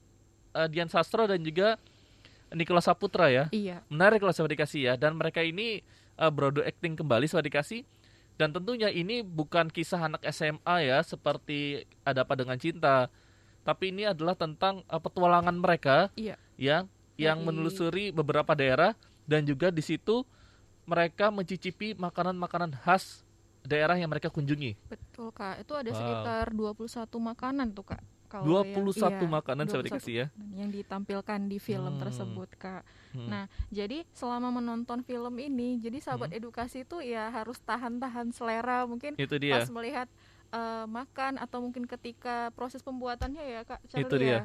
[0.54, 1.76] eh, Dian Sastro dan juga
[2.50, 3.46] Nicholas Saputra ya.
[3.54, 4.94] iya, Menarik kalau saya dikasih ya.
[4.98, 5.82] Dan mereka ini
[6.20, 7.88] uh, broadway acting kembali saya dikasih.
[8.37, 13.09] Dan tentunya ini bukan kisah anak SMA ya seperti ada apa dengan cinta.
[13.64, 16.37] Tapi ini adalah tentang uh, petualangan mereka iya.
[16.61, 16.88] yang
[17.20, 18.96] yang Dari- menelusuri beberapa daerah
[19.28, 20.24] dan juga di situ
[20.88, 23.22] mereka mencicipi makanan-makanan khas
[23.61, 24.76] daerah yang mereka kunjungi.
[24.88, 25.61] Betul Kak.
[25.61, 25.98] Itu ada Wow.
[26.00, 28.02] sekitar 21 makanan tuh Kak.
[28.30, 30.26] Kalau 21 yang, iya, makanan saya 21 dikasih ya.
[30.54, 32.00] yang ditampilkan di film Hmm.
[32.00, 32.82] tersebut Kak.
[33.10, 33.26] Hmm.
[33.26, 39.18] Nah, jadi selama menonton film ini, jadi sahabat edukasi itu ya harus tahan-tahan selera mungkin
[39.18, 39.58] itu dia.
[39.58, 40.06] pas melihat
[40.50, 44.30] eh, makan atau mungkin ketika proses pembuatannya ya Kak Charlie Itu dia.
[44.30, 44.42] ya.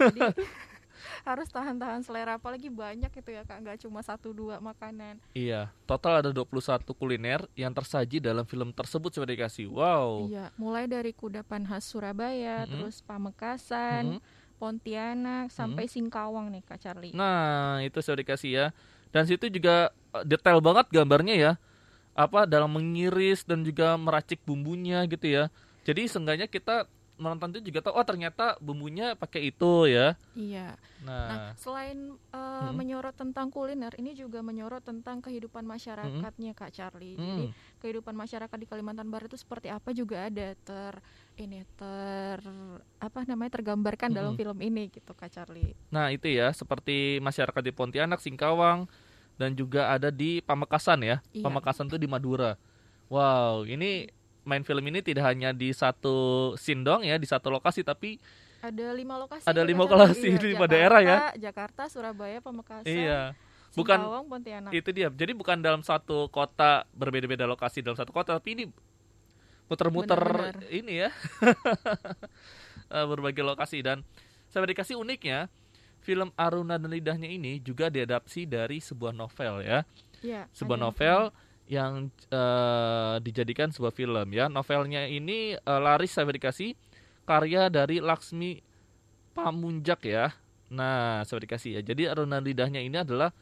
[0.00, 0.20] Jadi
[1.22, 5.20] harus tahan-tahan selera apalagi banyak itu ya Kak, nggak cuma satu dua makanan.
[5.32, 9.68] Iya, total ada 21 kuliner yang tersaji dalam film tersebut sudah dikasih.
[9.68, 10.26] Wow.
[10.26, 12.72] Iya, mulai dari kudapan khas Surabaya, Mm-mm.
[12.72, 14.42] terus Pamekasan, Mhm.
[14.54, 17.12] Pontianak sampai Singkawang nih Kak Charlie.
[17.12, 18.66] Nah, itu sudah dikasih ya.
[19.10, 21.52] Dan situ juga eh, detail banget gambarnya ya.
[22.14, 25.50] Apa dalam mengiris dan juga meracik bumbunya gitu ya.
[25.84, 30.18] Jadi seenggaknya kita menonton itu juga tahu oh ternyata bumbunya pakai itu ya.
[30.34, 30.74] Iya.
[31.04, 32.74] Nah, Nah, selain uh, Mm-mm.
[32.74, 37.14] menyorot tentang kuliner, ini juga menyorot tentang kehidupan masyarakatnya Kak Charlie.
[37.14, 40.94] Jadi mm, kehidupan masyarakat di Kalimantan Barat itu seperti apa juga ada ter
[41.36, 42.38] ini ter
[42.98, 44.40] apa namanya tergambarkan dalam Mm-mm.
[44.40, 45.74] film ini gitu Kak Charlie.
[45.90, 48.86] nah itu ya seperti masyarakat di Pontianak, Singkawang
[49.36, 51.16] dan juga ada di Pamekasan ya.
[51.30, 51.44] Iya.
[51.46, 52.54] Pamekasan tuh di Madura.
[53.12, 54.08] Wow, ini
[54.44, 56.14] main film ini tidak hanya di satu
[56.54, 58.16] scene doang ya, di satu lokasi tapi
[58.60, 59.44] Ada lima lokasi.
[59.44, 61.18] Ada lima lokasi Iya, di lima Jakarta, daerah ya.
[61.36, 63.36] Jakarta, Surabaya, Pamekasan, iya.
[63.74, 64.70] Bukan Singkawang, Pontianak.
[64.72, 65.08] itu dia.
[65.10, 68.64] Jadi bukan dalam satu kota berbeda-beda lokasi dalam satu kota, tapi ini
[69.66, 70.20] muter-muter
[70.70, 71.10] ini ya.
[72.84, 74.04] Eh, berbagai lokasi dan
[74.46, 75.48] saya dikasih uniknya
[76.04, 79.82] film Aruna dan Lidahnya ini juga diadaptasi dari sebuah novel ya.
[80.20, 81.32] Iya, Sebuah novel
[81.64, 84.52] yang eh, dijadikan sebuah film ya.
[84.52, 86.76] Novelnya ini eh, laris saya dikasih
[87.24, 88.60] karya dari Laksmi
[89.32, 90.30] Pamunjak ya.
[90.70, 91.82] Nah, saya dikasih ya.
[91.82, 93.32] Jadi Aruna dan Lidahnya ini adalah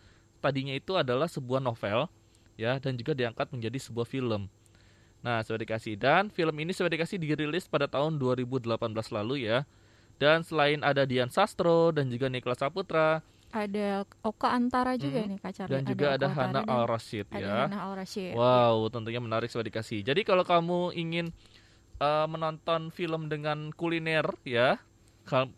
[0.43, 2.11] tadinya itu adalah sebuah novel
[2.59, 4.51] ya dan juga diangkat menjadi sebuah film.
[5.23, 8.67] Nah, sudah dikasih dan film ini sudah dikasih dirilis pada tahun 2018
[9.15, 9.63] lalu ya.
[10.19, 13.23] Dan selain ada Dian Sastro dan juga Niklas Saputra
[13.53, 13.87] ada
[14.21, 15.29] Oka Antara juga Mhm.
[15.29, 15.73] nih Kak Charlie.
[15.75, 17.57] dan juga ada Oka Hana Antara dan Al Rashid ada ya.
[17.69, 18.33] Hana Al Rashid.
[18.33, 20.01] Wow, tentunya menarik sudah dikasih.
[20.01, 21.31] Jadi kalau kamu ingin
[21.99, 24.81] eh, menonton film dengan kuliner ya,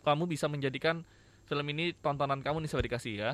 [0.03, 1.01] kamu bisa menjadikan
[1.43, 3.31] film ini tontonan kamu nih sudah dikasih ya.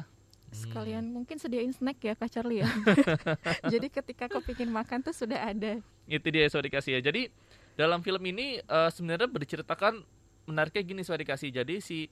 [0.48, 2.68] Sekalian mungkin sediain snack ya Kak Charlie ya.
[3.74, 5.80] Jadi ketika kepingin makan tuh sudah ada.
[6.06, 7.02] Itu dia sudah dikasih ya.
[7.02, 7.28] Jadi
[7.74, 10.04] dalam film ini eh, sebenarnya berceritakan
[10.46, 11.52] menariknya gini sudah dikasih.
[11.52, 12.08] Jadi si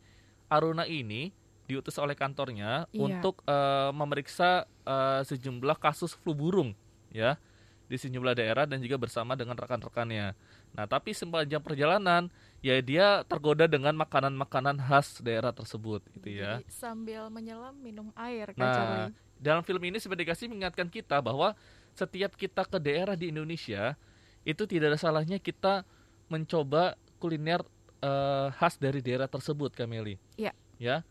[0.48, 1.32] Aruna ini
[1.70, 3.22] diutus oleh kantornya Iya.
[3.22, 6.74] untuk eh, memeriksa eh, sejumlah kasus flu burung
[7.14, 7.38] ya
[7.86, 10.38] di sejumlah daerah dan juga bersama dengan rekan-rekannya.
[10.78, 12.30] Nah, tapi sepanjang perjalanan
[12.62, 16.62] ya dia tergoda dengan makanan-makanan khas daerah tersebut gitu ya.
[16.62, 19.10] Jadi sambil menyelam minum air Charlie.
[19.10, 21.58] Nah, dalam film ini sebenarnya dikasih mengingatkan kita bahwa
[21.98, 23.98] setiap kita ke daerah di Indonesia
[24.46, 25.82] itu tidak ada salahnya kita
[26.30, 27.66] mencoba kuliner
[28.06, 30.22] eh, khas dari daerah tersebut, Kameli.
[30.38, 30.54] Iya.
[30.78, 31.02] Ya.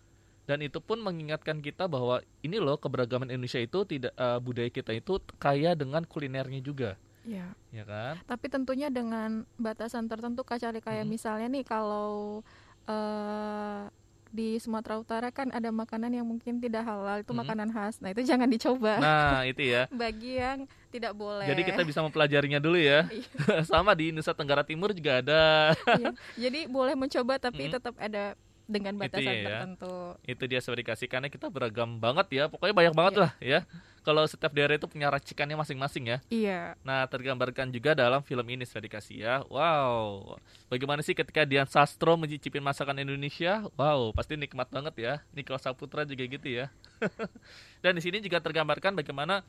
[0.48, 4.90] Dan itu pun mengingatkan kita bahwa ini loh keberagaman Indonesia itu tidak eh, budaya kita
[4.90, 7.52] itu kaya dengan kulinernya juga, Ya.
[7.68, 8.16] ya kan?
[8.24, 11.12] Tapi tentunya dengan batasan tertentu Kak Charlie kayak Mhm.
[11.12, 12.40] misalnya nih kalau
[12.88, 13.92] eh
[14.28, 17.40] di Sumatera Utara kan ada makanan yang mungkin tidak halal itu Mhm.
[17.40, 17.96] makanan khas.
[17.98, 18.96] Nah, itu jangan dicoba.
[18.98, 19.88] Nah, itu ya.
[20.04, 20.58] Bagi yang
[20.88, 21.44] tidak boleh.
[21.44, 23.08] Jadi kita bisa mempelajarinya dulu ya.
[23.08, 23.24] Iya.
[23.68, 25.72] Sama di Nusa Tenggara Timur juga ada.
[25.96, 26.12] Iya.
[26.38, 27.72] Jadi boleh mencoba tapi Mhm.
[27.74, 28.36] tetap ada
[28.68, 29.44] dengan Itu batasan ya.
[29.48, 29.94] tertentu.
[30.28, 32.44] itu dia dikasih karena kita beragam banget ya.
[32.52, 33.22] Pokoknya banyak banget Iya.
[33.24, 33.60] lah ya.
[34.04, 36.18] Kalau setiap daerah itu punya racikannya masing-masing ya.
[36.28, 36.60] Iya.
[36.84, 39.34] nah tergambarkan juga dalam film ini sudah dikasih ya.
[39.48, 40.36] Wow.
[40.68, 43.64] Bagaimana sih ketika Dian Sastro mencicipin masakan Indonesia?
[43.80, 45.14] Wow pasti nikmat banget ya.
[45.32, 46.68] Nicholas Saputra juga gitu ya.
[47.82, 49.40] Dan di sini juga tergambarkan bagaimana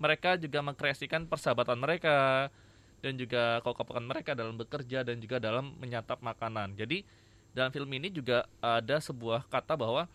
[0.00, 2.48] mereka juga mengkreasikan persahabatan mereka
[3.00, 6.72] dan juga kokokan mereka dalam bekerja dan juga dalam menyantap makanan.
[6.76, 7.04] Jadi
[7.50, 10.06] dalam film ini juga ada sebuah kata bahwa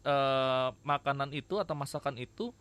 [0.00, 2.54] eh, makanan itu atau masakan itu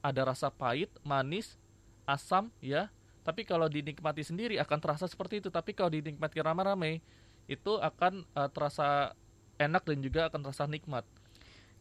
[0.00, 1.58] ada rasa pahit, manis,
[2.04, 2.88] asam ya.
[3.26, 5.50] Tapi kalau dinikmati sendiri akan terasa seperti itu.
[5.50, 7.02] Tapi kalau dinikmati ramai-ramai
[7.46, 9.14] itu akan eh, terasa
[9.56, 11.02] enak dan juga akan terasa nikmat.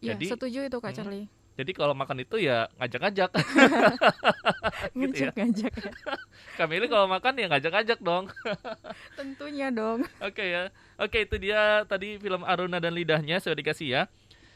[0.02, 0.98] Iya, Jadi- setuju itu Kak Mhm.
[0.98, 1.28] Charlie.
[1.56, 3.32] Jadi kalau makan itu ya ngajak-ngajak.
[5.00, 5.32] gitu ya.
[5.32, 5.92] Ngajak-ngajak ya.
[6.60, 8.28] Kamili kalau makan ya ngajak-ngajak dong.
[9.20, 10.04] Tentunya dong.
[10.20, 10.68] Oke ya.
[10.96, 14.02] Oke itu dia tadi film Aruna dan Lidahnya sudah dikasih ya.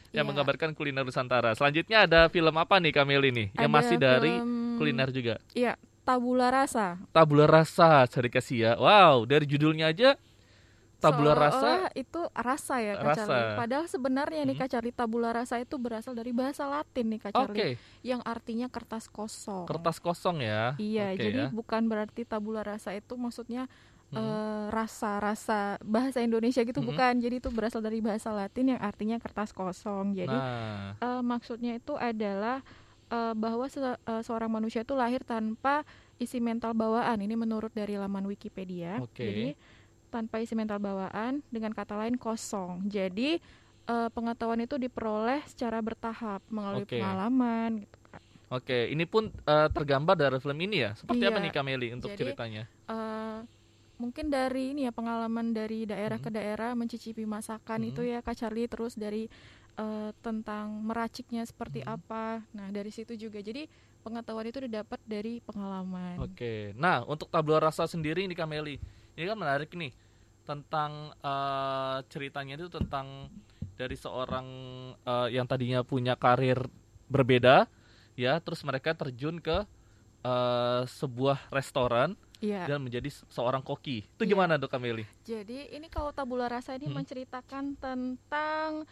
[0.10, 0.28] Yang Iya.
[0.28, 1.54] menggambarkan kuliner Nusantara.
[1.54, 3.46] Selanjutnya ada film apa nih Kamil ini?
[3.54, 5.36] Yang Ada masih dari film- kuliner juga.
[5.54, 6.98] Iya, tabula rasa.
[7.12, 8.72] Tabula rasa sudah dikasih ya.
[8.76, 10.18] Wow, dari judulnya aja
[11.00, 11.72] tabula rasa.
[11.94, 13.18] Itu rasa ya Kak Rasa.
[13.18, 13.58] Charlie.
[13.58, 14.62] Padahal sebenarnya nih Mhm.
[14.62, 19.08] Kak Charlie tabula rasa itu berasal dari bahasa Latin nih Kak Charlie yang artinya kertas
[19.08, 19.64] kosong.
[19.66, 20.76] kertas kosong ya.
[20.76, 21.50] Iya, Oke jadi ya.
[21.50, 23.66] bukan berarti tabula rasa itu maksudnya
[24.10, 24.18] Mhm.
[24.18, 26.88] eh, rasa-rasa bahasa Indonesia gitu Mhm.
[26.88, 27.14] bukan.
[27.20, 30.12] Jadi itu berasal dari bahasa Latin yang artinya kertas kosong.
[30.14, 32.60] Jadi Nah, eh, maksudnya itu adalah
[33.08, 35.82] eh, bahwa se- eh, seorang manusia itu lahir tanpa
[36.16, 37.18] isi mental bawaan.
[37.18, 38.98] Ini menurut dari laman Wikipedia.
[39.00, 39.18] Oke.
[39.20, 39.48] Jadi
[40.10, 42.84] tanpa isi mental bawaan, dengan kata lain kosong.
[42.90, 43.38] Jadi
[43.90, 46.98] eh, pengetahuan itu diperoleh secara bertahap melalui Oke.
[46.98, 47.82] pengalaman.
[47.82, 47.98] Gitu.
[48.50, 48.90] Oke.
[48.90, 50.92] Ini pun eh, tergambar dari film ini ya.
[50.94, 51.46] Seperti apa Iya.
[51.46, 52.64] nih Kameli untuk Jadi, ceritanya?
[52.86, 53.40] Eh,
[53.98, 57.90] mungkin dari ini ya pengalaman dari daerah ke daerah mencicipi masakan Mhm.
[57.90, 59.26] itu ya Kak Charlie terus dari
[59.80, 61.88] eh, tentang meraciknya seperti Mhm.
[61.88, 62.44] apa.
[62.52, 63.40] Nah, dari situ juga.
[63.40, 63.64] Jadi
[64.04, 66.20] pengetahuan itu didapat dari pengalaman.
[66.20, 66.76] Oke.
[66.76, 68.76] Nah, untuk tabula rasa sendiri nih Kameli.
[69.20, 69.92] Ini kan menarik nih
[70.48, 73.28] tentang eh, ceritanya itu tentang
[73.76, 74.48] dari seorang
[74.96, 76.56] eh, yang tadinya punya karir
[77.12, 77.68] berbeda
[78.16, 79.68] ya, terus mereka terjun ke
[80.24, 82.72] eh, sebuah restoran Iya.
[82.72, 84.08] dan menjadi se- seorang koki.
[84.16, 84.32] Itu Iya.
[84.32, 85.04] gimana tuh Kameli?
[85.28, 86.96] Jadi ini kalau tabula rasa ini Mhm.
[86.96, 88.88] menceritakan tentang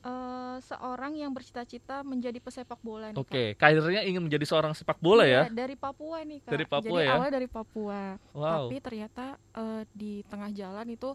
[0.00, 3.18] eh, seorang yang bercita-cita menjadi pesepak bola nih.
[3.18, 5.44] Oke, karirnya ingin menjadi seorang sepak bola ya.
[5.44, 6.50] Iya, dari Papua nih kak.
[6.50, 7.12] Dari Papua Jadi ya?
[7.14, 8.00] awalnya dari Papua.
[8.32, 8.68] Wow.
[8.68, 11.12] Tapi ternyata eh, di tengah jalan itu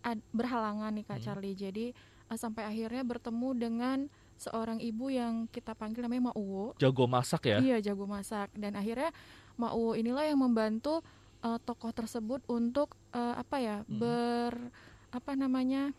[0.00, 1.24] ad- berhalangan nih kak Hmm.
[1.24, 1.54] Charlie.
[1.54, 1.86] Jadi
[2.30, 3.98] eh, sampai akhirnya bertemu dengan
[4.40, 6.72] seorang ibu yang kita panggil namanya Mak Uwo.
[6.78, 7.58] Jago masak ya.
[7.58, 8.48] Iya jago masak.
[8.54, 9.10] Dan akhirnya
[9.58, 11.02] Mak Uwo inilah yang membantu
[11.42, 13.98] eh, tokoh tersebut untuk eh, apa ya Hmm.
[13.98, 14.54] ber
[15.10, 15.90] apa namanya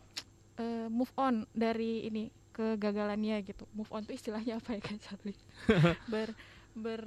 [0.61, 3.65] eh, move on dari ini kegagalannya gitu.
[3.73, 5.39] Move on itu istilahnya apa ya kak Charlie?
[6.13, 6.29] ber
[6.77, 7.01] ber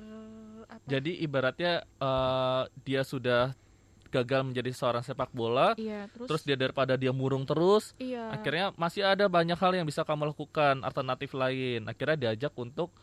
[0.67, 0.85] apa?
[0.91, 3.55] Jadi ibaratnya eh, dia sudah
[4.15, 8.31] gagal menjadi seorang sepak bola, Iya, terus, terus dia daripada dia murung terus, iya.
[8.31, 11.83] akhirnya masih ada banyak hal yang bisa kamu lakukan, alternatif lain.
[11.91, 12.95] Akhirnya diajak untuk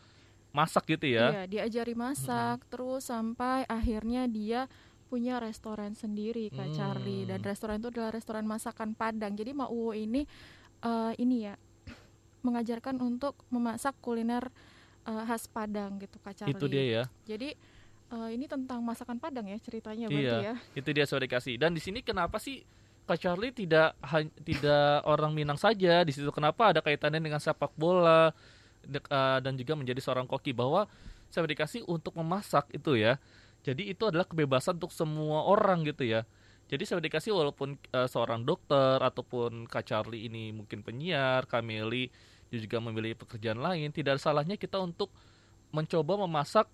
[0.55, 1.31] masak gitu ya.
[1.31, 4.71] Iya, diajari masak terus sampai akhirnya dia
[5.11, 6.73] punya restoran sendiri Kak Hmm.
[6.73, 9.35] Charlie dan restoran itu adalah restoran masakan Padang.
[9.35, 10.23] Jadi Mak Uwo ini
[10.79, 11.59] eh, ini ya
[12.41, 14.47] mengajarkan untuk memasak kuliner
[15.03, 16.55] eh, khas Padang gitu Kak Charlie.
[16.55, 17.03] Itu dia ya.
[17.27, 17.51] Jadi
[18.07, 20.39] eh, ini tentang masakan Padang ya ceritanya berarti Iya.
[20.41, 20.55] ya.
[20.71, 21.59] Itu dia sudah dikasih.
[21.59, 22.63] Dan di sini kenapa sih
[23.01, 23.99] Kak Charlie tidak
[24.39, 28.31] tidak orang Minang saja di situ kenapa ada kaitannya dengan sepak bola
[28.81, 30.87] dek- eh, dan juga menjadi seorang koki bahwa
[31.27, 33.19] saya dikasih untuk memasak itu ya.
[33.61, 36.25] Jadi itu adalah kebebasan untuk semua orang gitu ya.
[36.71, 42.09] Jadi saya dikasih walaupun eh, seorang dokter ataupun Kak Charlie ini mungkin penyiar, Kameli
[42.51, 45.07] dia juga memilih pekerjaan lain, tidak ada salahnya kita untuk
[45.71, 46.67] mencoba memasak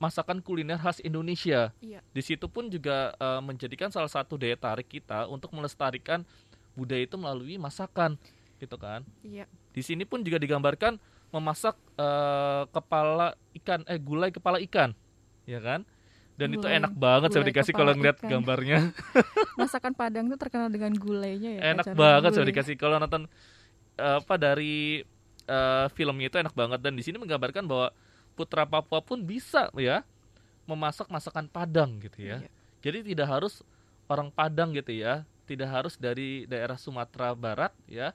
[0.00, 1.74] masakan kuliner khas Indonesia.
[1.84, 2.00] Iya.
[2.14, 6.24] Di situ pun juga uh, menjadikan salah satu daya tarik kita untuk melestarikan
[6.72, 8.16] budaya itu melalui masakan,
[8.56, 9.04] gitu kan?
[9.20, 9.44] Iya.
[9.74, 10.96] Di sini pun juga digambarkan
[11.34, 14.96] memasak uh, kepala ikan, eh gulai kepala ikan,
[15.44, 15.84] ya kan?
[16.38, 18.30] Dan itu Gulai- enak banget saya dikasih kalau ngeliat ikan.
[18.30, 18.94] gambarnya.
[19.60, 21.74] Masakan Padang tuh terkenal dengan gulainya ya.
[21.74, 23.26] enak banget saya dikasih kalau nonton
[23.98, 25.02] eh, apa dari
[25.44, 27.90] eh, filmnya itu enak banget dan di sini menggambarkan bahwa
[28.38, 30.06] putra Papua pun bisa ya
[30.70, 32.38] memasak masakan Padang gitu ya.
[32.38, 32.48] Iya.
[32.86, 33.66] Jadi tidak harus
[34.06, 38.14] orang Padang gitu ya, tidak harus dari daerah Sumatera Barat ya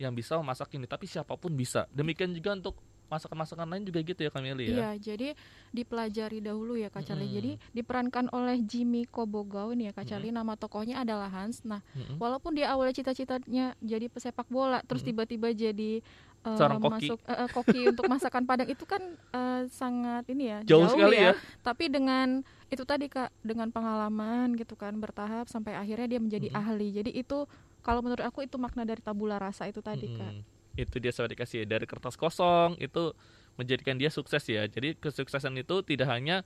[0.00, 1.84] yang bisa memasak ini, tapi siapa pun bisa.
[1.92, 4.72] Demikian juga untuk masakan-masakan lain juga gitu ya Kameli ya.
[4.72, 5.28] Iya, jadi
[5.74, 7.26] dipelajari dahulu ya Kak Charlie.
[7.26, 7.38] Mm-mm.
[7.42, 10.06] Jadi diperankan oleh Jimmy Kobogau nih ya Kak.
[10.06, 10.30] Charlie.
[10.30, 11.66] Nama tokohnya adalah Hans.
[11.66, 12.22] Nah, Mm-mm.
[12.22, 15.98] walaupun dia awalnya cita-citanya jadi pesepak bola, terus tiba-tiba jadi
[16.46, 17.10] eh, Seorang koki.
[17.10, 19.02] masuk eh, koki untuk masakan Padang itu kan
[19.34, 21.34] eh, sangat ini ya Jauh sekali ya.
[21.66, 26.62] Tapi dengan itu tadi Kak, dengan pengalaman gitu kan bertahap sampai akhirnya dia menjadi Mm-mm.
[26.62, 26.88] ahli.
[26.94, 27.50] Jadi itu
[27.82, 30.59] kalau menurut aku itu makna dari tabula rasa itu tadi Kak.
[30.80, 33.12] Itu dia saya dikasih dari kertas kosong itu
[33.54, 34.64] menjadikan dia sukses ya.
[34.64, 36.40] Jadi kesuksesan itu tidak hanya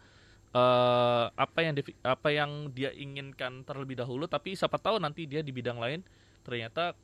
[0.50, 5.40] eh, apa yang divi- apa yang dia inginkan terlebih dahulu, tapi siapa tahu nanti dia
[5.40, 6.00] di bidang lain
[6.40, 6.94] ternyata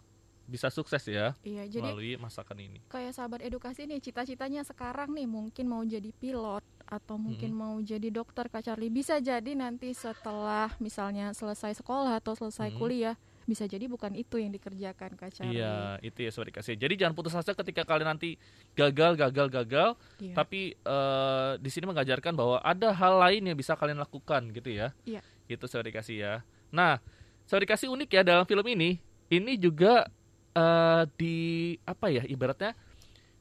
[0.44, 2.78] bisa sukses ya Iya, jadi melalui masakan ini.
[2.86, 8.10] kayak sahabat edukasi nih cita-citanya sekarang nih mungkin mau jadi pilot atau mungkin mau jadi
[8.10, 12.78] dokter Kak Charlie bisa jadi nanti setelah misalnya selesai sekolah atau selesai Hmm.
[12.78, 13.14] kuliah
[13.50, 15.58] bisa jadi bukan itu yang dikerjakan Kak Charlie.
[15.58, 16.78] Iya, itu ya sobat dikasih.
[16.78, 18.38] Jadi jangan putus asa ketika kalian nanti
[18.78, 19.98] gagal, gagal, gagal.
[20.22, 20.34] Iya.
[20.38, 24.94] Tapi eh, di sini mengajarkan bahwa ada hal lain yang bisa kalian lakukan gitu ya.
[25.02, 25.18] Iya.
[25.50, 26.34] Itu sobat dikasih ya.
[26.70, 27.02] Nah,
[27.50, 29.02] sobat dikasih unik ya dalam film ini.
[29.26, 30.06] Ini juga
[30.54, 31.36] eh, di
[31.82, 32.78] apa ya ibaratnya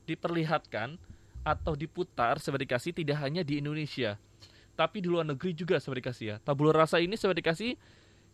[0.10, 0.98] diperlihatkan
[1.46, 4.18] atau diputar sobat dikasih tidak hanya di Indonesia,
[4.74, 6.36] tapi di luar negeri juga sobat dikasih ya.
[6.42, 7.78] Tabula rasa ini sobat dikasih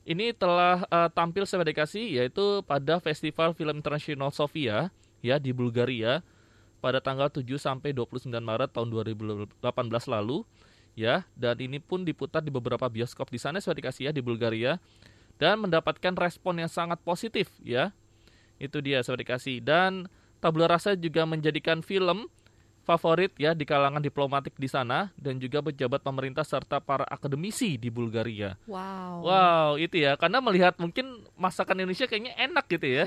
[0.06, 4.94] ini telah eh, tampil sobat dikasih yaitu pada Festival Film Internasional Sofia
[5.26, 6.22] ya di Bulgaria
[6.80, 9.58] pada tanggal 7 sampai 29 Maret tahun 2018
[10.06, 10.46] lalu
[10.94, 14.78] ya dan ini pun diputar di beberapa bioskop di sana sobat dikasih ya di Bulgaria
[15.36, 17.92] dan mendapatkan respon yang sangat positif ya.
[18.56, 20.08] Itu dia sobat dikasih dan
[20.40, 22.32] Tabula Rasa juga menjadikan film
[22.86, 27.90] favorit ya di kalangan diplomatik di sana dan juga pejabat pemerintah serta para akademisi di
[27.90, 28.54] Bulgaria.
[28.70, 29.26] Wow.
[29.26, 30.14] Wow, itu ya.
[30.16, 33.06] Karena melihat mungkin masakan Indonesia kayaknya enak gitu ya.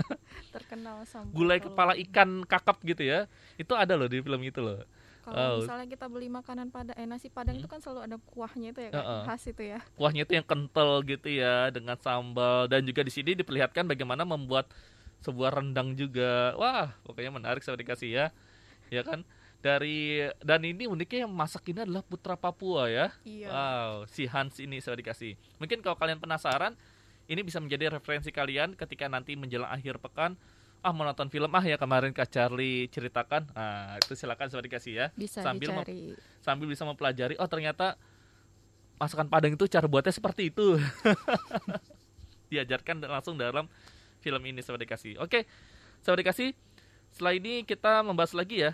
[0.56, 3.28] Terkenal sambal Gulai kepala ikan kakap gitu ya.
[3.60, 4.80] Itu ada loh di film itu loh.
[5.20, 5.60] Kalau Oh.
[5.60, 8.90] misalnya kita beli makanan pada eh, nasi padang itu kan selalu ada kuahnya itu ya
[8.90, 9.22] Kak, Heeh.
[9.28, 9.78] khas itu ya.
[10.00, 14.72] Kuahnya itu yang kental gitu ya dengan sambal dan juga di sini diperlihatkan bagaimana membuat
[15.20, 16.56] sebuah rendang juga.
[16.56, 18.26] Wah, pokoknya menarik saya dikasih ya.
[18.90, 19.22] Ya kan?
[19.60, 23.06] Dari dan ini uniknya yang masak ini adalah putra Papua ya.
[23.22, 23.48] Iya.
[23.48, 25.36] Wow, si Hans ini saya dikasih.
[25.60, 26.74] Mungkin kalau kalian penasaran,
[27.30, 30.34] ini bisa menjadi referensi kalian ketika nanti menjelang akhir pekan.
[30.80, 33.52] Ah mau nonton film ah ya kemarin Kak Charlie ceritakan.
[33.52, 35.06] Ah itu silakan saya dikasih ya.
[35.12, 36.16] Bisa Sambil dicari.
[36.40, 37.36] Sambil bisa mempelajari.
[37.36, 38.00] Oh ternyata
[38.96, 40.80] masakan Padang itu cara buatnya seperti itu.
[42.52, 43.68] Diajarkan langsung dalam
[44.20, 45.20] film ini saya dikasih.
[45.20, 45.48] Oke,
[46.04, 46.52] saya dikasih.
[47.10, 48.72] Setelah ini kita membahas lagi ya,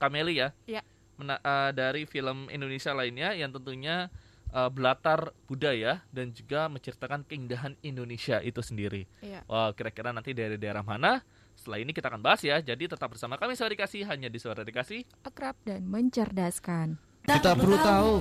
[0.00, 0.48] Kameli ya.
[0.64, 0.82] Iya.
[1.20, 4.08] Mena- eh, dari film Indonesia lainnya yang tentunya
[4.50, 9.06] eh, belatar budaya dan juga menceritakan keindahan Indonesia itu sendiri.
[9.22, 9.46] Iya.
[9.46, 11.22] Wah, kira-kira nanti dari daerah mana?
[11.54, 12.56] Setelah ini kita akan bahas ya.
[12.58, 15.04] Jadi tetap bersama kami Suara Dikasih hanya di Suara Dikasih.
[15.22, 16.96] Akrab dan mencerdaskan.
[17.28, 18.12] Kita perlu tahu.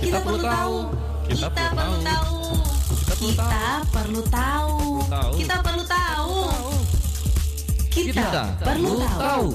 [0.00, 0.76] Kita perlu tahu.
[1.28, 2.34] Kita perlu tahu.
[3.20, 3.46] Kita
[3.92, 4.74] perlu tahu.
[5.06, 5.32] Tahu.
[5.36, 6.75] Kita perlu tahu.
[7.96, 9.48] Kita perlu tahu.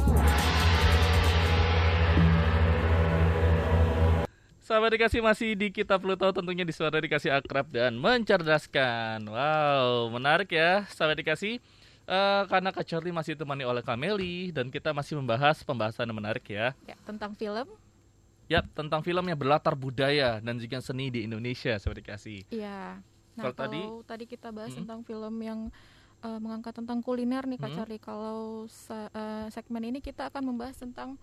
[4.66, 9.30] Sahabat dikasih masih di kita perlu tahu tentunya di suara dikasih akrab dan mencerdaskan.
[9.30, 11.62] Wow, menarik ya sahabat dikasih.
[12.10, 16.50] Eh, karena Kak Charlie masih ditemani oleh Kameli dan kita masih membahas pembahasan yang menarik
[16.50, 16.74] ya.
[16.90, 17.70] Ya, tentang film.
[18.50, 22.42] Ya, tentang film yang berlatar budaya dan juga seni di Indonesia sahabat dikasih.
[22.50, 22.98] Iya.
[23.38, 24.84] Nah, Kalau kalau tadi- tadi, kita bahas Mm-mm.
[24.84, 25.60] tentang film yang
[26.22, 27.76] eh, mengangkat tentang kuliner nih Kak Mm.
[27.76, 28.00] Charlie.
[28.00, 31.18] Kalau se- eh, segmen ini kita akan membahas tentang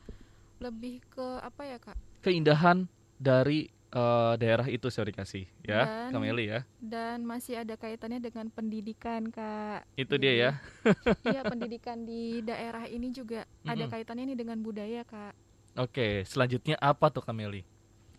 [0.58, 1.96] lebih ke apa ya Kak?
[2.20, 2.86] Keindahan
[3.16, 6.60] dari eh, daerah itu sahabat dikasih ya, Dan- Kameli ya.
[6.76, 9.88] Dan masih ada kaitannya dengan pendidikan Kak.
[9.96, 10.50] Itu dia ya.
[11.24, 13.88] Iya, pendidikan di daerah ini juga ada Mm-mm.
[13.88, 15.32] kaitannya nih dengan budaya Kak.
[15.78, 17.64] Oke, selanjutnya apa tuh Kameli?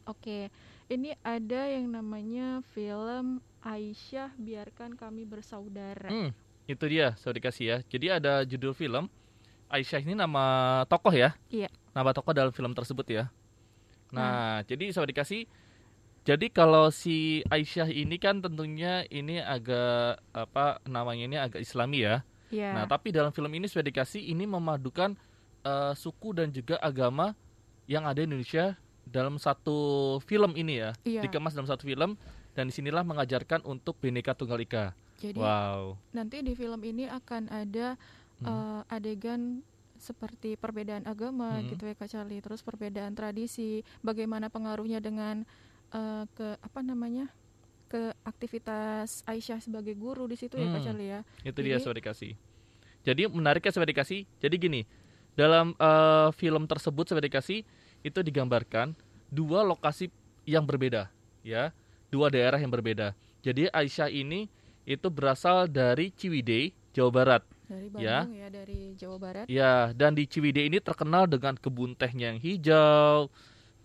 [0.07, 0.49] Oke,
[0.89, 6.09] ini ada yang namanya film Aisyah Biarkan Kami Bersaudara.
[6.09, 6.34] Hmm,
[6.70, 7.78] itu dia, saya dikasih ya.
[7.89, 9.09] Jadi ada judul film
[9.70, 10.45] Aisyah ini nama
[10.89, 11.34] tokoh ya?
[11.49, 11.70] Iya.
[11.93, 13.24] Nama tokoh dalam film tersebut ya.
[14.09, 15.45] Nah, jadi sobat dikasih
[16.28, 22.22] jadi kalau si Aisyah ini kan tentunya ini agak apa namanya ini agak Islami ya.
[22.53, 22.74] Iya.
[22.76, 25.13] Nah, tapi dalam film ini sudah dikasih ini memadukan
[25.65, 27.38] eh, suku dan juga agama
[27.89, 28.78] yang ada di Indonesia
[29.09, 30.91] dalam satu film ini ya.
[31.05, 31.22] Iya.
[31.26, 32.17] Dikemas dalam satu film
[32.53, 34.93] dan di sinilah mengajarkan untuk Bhinneka Tunggal Ika.
[35.20, 35.99] Jadi Wow.
[36.09, 37.99] nanti di film ini akan ada
[38.39, 38.47] Hmm.
[38.47, 39.59] eh, adegan
[39.95, 41.67] seperti perbedaan agama Hmm.
[41.67, 45.43] gitu ya Kak Charlie, terus perbedaan tradisi, bagaimana pengaruhnya dengan
[45.89, 47.28] eh, ke apa namanya?
[47.89, 50.86] ke aktivitas Aisyah sebagai guru di situ ya Kak Hmm.
[50.86, 51.20] Charlie ya.
[51.41, 52.32] Itu dia Jadi- sudah dikasih.
[53.01, 54.30] Jadi menariknya sudah dikasih.
[54.38, 54.82] Jadi gini,
[55.34, 57.65] dalam eh, film tersebut sudah dikasih
[57.99, 58.93] itu digambarkan
[59.28, 60.13] dua lokasi
[60.45, 61.09] yang berbeda,
[61.41, 61.74] ya,
[62.07, 63.17] dua daerah yang berbeda.
[63.41, 64.45] Jadi Aisyah ini
[64.90, 67.44] itu berasal dari Ciwidey, Jawa Barat.
[67.70, 68.26] Dari Ya.
[68.26, 69.46] Bandung ya, dari Jawa Barat.
[69.46, 73.30] Ya, dan di Ciwidey ini terkenal dengan kebun tehnya yang hijau,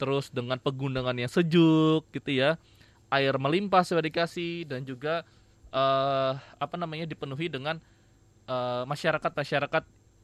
[0.00, 2.56] terus dengan pegunungan yang sejuk gitu ya.
[3.12, 5.22] Air melimpah sudah dikasih dan juga
[5.68, 7.76] eh apa namanya dipenuhi dengan
[8.48, 9.82] eh, masyarakat-masyarakat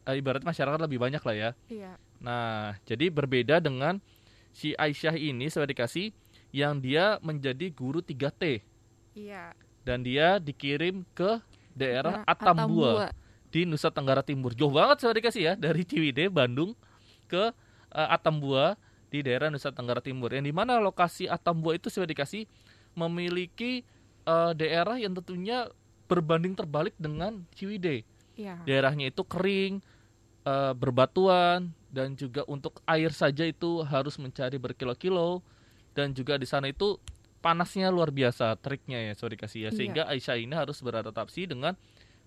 [0.09, 1.49] eh, ibarat masyarakat lebih banyak lah ya.
[1.69, 1.93] Iya.
[2.17, 4.01] Nah, jadi berbeda dengan
[4.49, 6.09] si Aisyah ini sudah dikasih
[6.49, 8.65] yang dia menjadi guru 3T
[9.13, 9.53] Iya.
[9.81, 11.41] Dan dia dikirim ke
[11.73, 13.09] daerah Daerah Atambua
[13.51, 14.55] di Nusa Tenggara Timur.
[14.55, 16.75] Jauh banget saya dikasih ya dari Ciwidey Bandung
[17.27, 17.51] ke
[17.91, 18.79] eh, Atambua
[19.11, 20.31] di daerah Nusa Tenggara Timur.
[20.31, 22.47] Yang di mana lokasi Atambua itu sudah dikasih
[22.95, 23.83] memiliki
[24.23, 25.67] eh, daerah yang tentunya
[26.07, 28.03] berbanding terbalik dengan Ciwidey.
[28.39, 28.63] Iya.
[28.63, 29.83] Daerahnya itu kering,
[30.47, 35.43] eh, berbatuan dan juga untuk air saja itu harus mencari berkilo-kilo
[35.91, 36.95] dan juga di sana itu
[37.41, 41.73] panasnya luar biasa triknya ya sorry kasih ya sehingga Aisyah ini harus beradaptasi dengan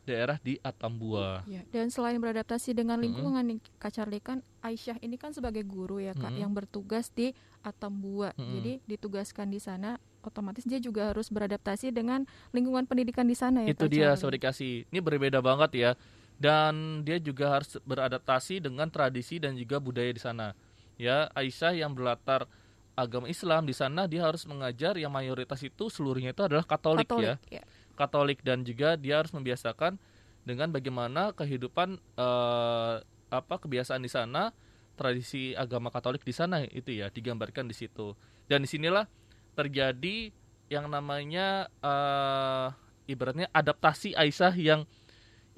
[0.05, 1.49] daerah di Atambua.
[1.49, 5.97] Ya, dan selain beradaptasi dengan lingkungan nih Kak Charlie kan Aisyah ini kan sebagai guru
[5.97, 6.43] ya Kak Mm-mm.
[6.45, 7.33] yang bertugas di
[7.65, 8.37] Atambua.
[8.37, 8.53] Mm-mm.
[8.61, 13.73] Jadi ditugaskan di sana otomatis dia juga harus beradaptasi dengan lingkungan pendidikan di sana ya
[13.73, 14.21] itu Kak dia Charlie.
[14.21, 14.75] sorry kasih.
[14.93, 15.91] Ini berbeda banget ya
[16.37, 20.53] dan dia juga harus beradaptasi dengan tradisi dan juga budaya di sana.
[21.01, 22.45] Ya Aisyah yang berlatar
[22.95, 27.36] agama Islam di sana dia harus mengajar yang mayoritas itu seluruhnya itu adalah Katolik, ya.
[27.51, 27.62] ya.
[27.99, 29.99] Katolik dan juga dia harus membiasakan
[30.47, 32.95] dengan bagaimana kehidupan eh,
[33.34, 34.55] apa kebiasaan di sana
[34.95, 38.14] tradisi agama Katolik di sana itu ya digambarkan di situ
[38.47, 39.11] dan di sinilah
[39.59, 40.30] terjadi
[40.70, 42.68] yang namanya eh,
[43.11, 44.86] ibaratnya adaptasi Aisyah yang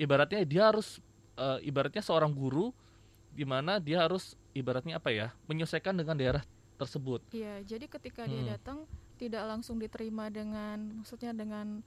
[0.00, 1.04] ibaratnya dia harus
[1.36, 2.72] eh, ibaratnya seorang guru
[3.36, 6.40] di mana dia harus ibaratnya apa ya menyesuaikan dengan daerah
[6.76, 8.30] tersebut Iya, jadi ketika Hmm.
[8.30, 8.84] dia datang
[9.16, 11.80] tidak langsung diterima dengan maksudnya dengan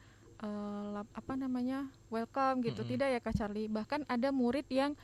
[0.96, 2.92] lap- apa namanya welcome gitu Mm-mm.
[2.92, 4.96] tidak ya Kak Charlie bahkan ada murid yang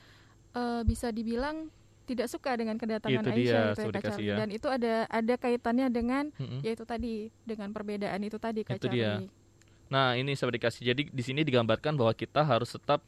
[0.52, 1.68] eh, bisa dibilang
[2.06, 4.36] tidak suka dengan kedatangan Itu dia, Aisyah gitu ya sudah Kak Charlie ya.
[4.38, 6.62] dan itu ada ada kaitannya dengan Mm-mm.
[6.62, 7.14] yaitu tadi
[7.44, 9.20] dengan perbedaan itu tadi Kak Itu dia.
[9.20, 9.32] Charlie
[9.86, 10.82] Nah, ini saya dikasih.
[10.82, 13.06] Jadi di sini digambarkan bahwa kita harus tetap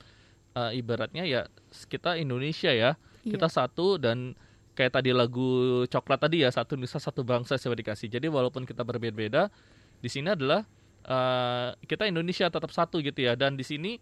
[0.54, 1.50] eh, ibaratnya ya
[1.90, 2.94] kita Indonesia ya.
[3.26, 3.34] Iya.
[3.34, 4.38] Kita satu dan
[4.78, 8.14] kayak tadi lagu coklat tadi ya satu nusa satu bangsa saya dikasih.
[8.14, 9.50] Jadi walaupun kita berbeda-beda,
[9.98, 10.62] di sini adalah
[11.02, 13.34] eh, kita Indonesia tetap satu gitu ya.
[13.34, 13.98] Dan di sini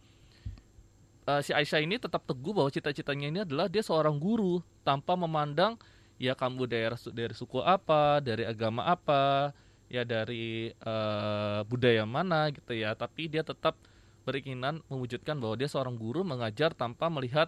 [1.32, 5.80] eh, si Aisyah ini tetap teguh bahwa cita-citanya ini adalah dia seorang guru tanpa memandang
[6.20, 9.56] ya kamu daerah dari suku apa, dari agama apa,
[9.88, 12.92] ya dari eh, budaya mana gitu ya.
[13.00, 13.80] Tapi dia tetap
[14.28, 17.48] beringinan mewujudkan bahwa dia seorang guru mengajar tanpa melihat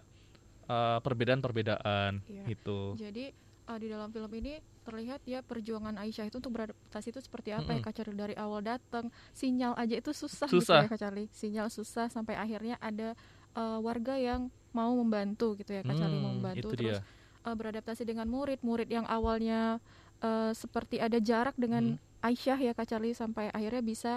[0.68, 2.44] eh, perbedaan-perbedaan Iya.
[2.46, 2.96] gitu.
[2.96, 3.32] Jadi
[3.66, 7.68] uh, di dalam film ini terlihat ya perjuangan Aisyah itu untuk beradaptasi itu seperti apa
[7.68, 7.84] ya Mm-mm.
[7.84, 10.80] Kak Charlie dari awal datang sinyal aja itu susah, Susah.
[10.80, 13.12] gitu ya Kak Charlie sinyal susah sampai akhirnya ada
[13.54, 17.44] uh, warga yang mau membantu gitu ya Kak Charlie mau Hmm, membantu itu terus dia.
[17.44, 19.84] uh, beradaptasi dengan murid murid yang awalnya
[20.20, 22.06] uh, seperti ada jarak dengan Hmm.
[22.24, 24.14] Aisyah ya Kak Charlie sampai akhirnya bisa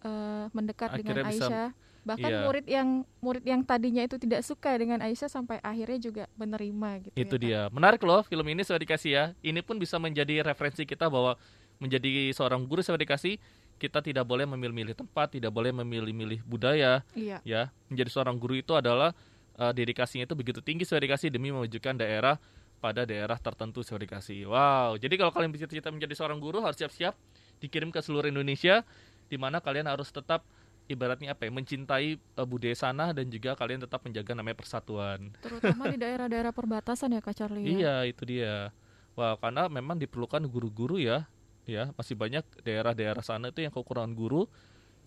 [0.00, 1.66] uh, mendekat dengan Akhirnya bisa- Aisyah
[2.04, 2.44] bahkan iya.
[2.44, 2.88] murid yang
[3.24, 7.42] murid yang tadinya itu tidak suka dengan Aisyah sampai akhirnya juga menerima gitu Itu ya,
[7.42, 7.60] dia.
[7.72, 9.24] Menarik loh film ini sudah dikasih ya.
[9.40, 11.40] Ini pun bisa menjadi referensi kita bahwa
[11.80, 13.40] menjadi seorang guru sudah dikasih
[13.80, 17.42] kita tidak boleh memilih-milih tempat, tidak boleh memilih-milih budaya, Iya.
[17.42, 17.62] ya.
[17.90, 19.10] Menjadi seorang guru itu adalah
[19.58, 22.38] eh, dedikasinya itu begitu tinggi sudah dikasih demi mewujudkan daerah
[22.84, 24.44] pada daerah tertentu sudah dikasih.
[24.44, 25.00] Wow.
[25.00, 27.16] Jadi kalau kalian bercita-cita menjadi seorang guru harus siap-siap
[27.64, 28.84] dikirim ke seluruh Indonesia
[29.32, 30.44] di mana kalian harus tetap
[30.84, 35.32] ibaratnya apa ya mencintai eh, budaya sana dan juga kalian tetap menjaga namanya persatuan.
[35.40, 37.72] terutama di daerah-daerah perbatasan ya Kak Charlie ya.
[37.72, 38.70] Iya, itu dia.
[39.14, 41.24] Wah, karena memang diperlukan guru-guru ya.
[41.64, 44.44] Ya, masih banyak daerah-daerah sana itu yang kekurangan guru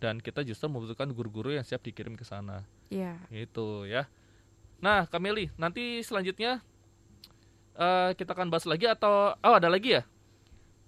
[0.01, 2.65] dan kita justru membutuhkan guru-guru yang siap dikirim ke sana.
[2.89, 3.21] Iya.
[3.29, 4.09] Itu ya.
[4.81, 6.65] Nah, Kameli, nanti selanjutnya
[7.77, 10.03] uh, kita akan bahas lagi atau oh ada lagi ya?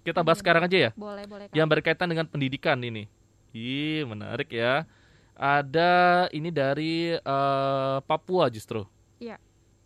[0.02, 0.90] Kita bahas sekarang aja ya.
[0.98, 1.46] Boleh, boleh.
[1.50, 1.54] Kak.
[1.54, 3.06] Yang berkaitan dengan pendidikan ini.
[3.50, 4.86] Ih, menarik ya.
[5.34, 5.90] Ada
[6.30, 8.84] ini dari uh, Papua justru.
[9.16, 9.40] Iya.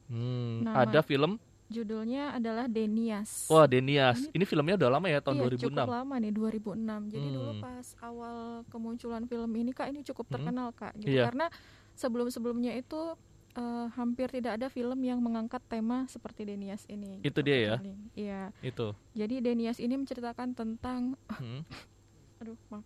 [0.06, 1.38] Hmm, Nama- ada film.
[1.64, 3.48] Judulnya adalah Denias.
[3.48, 4.28] Wah, Denias.
[4.30, 5.64] Ini filmnya udah lama ya tahun iya, 2006.
[5.64, 6.76] cukup lama nih 2006.
[7.08, 7.62] Jadi dulu Hmm.
[7.62, 8.36] pas awal
[8.68, 10.34] kemunculan film ini Kak ini cukup Hmm.
[10.36, 11.08] terkenal Kak gitu.
[11.10, 11.24] Iya.
[11.24, 11.46] Karena
[11.94, 13.16] sebelum-sebelumnya itu
[13.54, 17.22] eh, hampir tidak ada film yang mengangkat tema seperti Denias ini.
[17.22, 17.76] Itu gitu, dia ya?
[18.12, 18.42] Iya.
[18.60, 18.98] Itu.
[19.14, 21.62] Jadi Denias ini menceritakan tentang Hmm.
[22.42, 22.82] aduh maaf.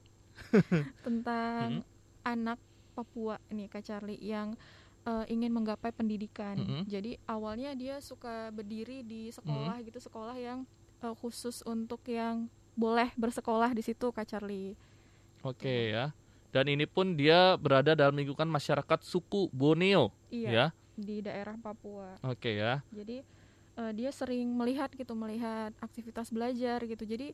[1.07, 1.87] tentang Hmm.
[2.25, 2.59] anak
[2.93, 4.59] Papua nih Kak Charlie yang
[5.03, 6.59] eh, ingin menggapai pendidikan.
[6.59, 6.83] Mm-mm.
[6.85, 10.67] Jadi awalnya dia suka berdiri di sekolah gitu, sekolah yang
[10.99, 14.75] eh, khusus untuk yang boleh bersekolah di situ Kak Charlie.
[15.41, 16.11] Oke ya.
[16.49, 20.67] Dan ini pun dia berada dalam lingkungan masyarakat suku Borneo Iya, ya.
[20.97, 22.19] di daerah Papua.
[22.25, 22.83] Oke ya.
[22.91, 23.23] Jadi
[23.79, 27.07] eh, dia sering melihat gitu, melihat aktivitas belajar gitu.
[27.07, 27.33] Jadi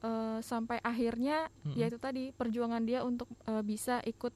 [0.00, 4.34] eh, sampai akhirnya ya itu tadi perjuangan dia untuk eh, bisa ikut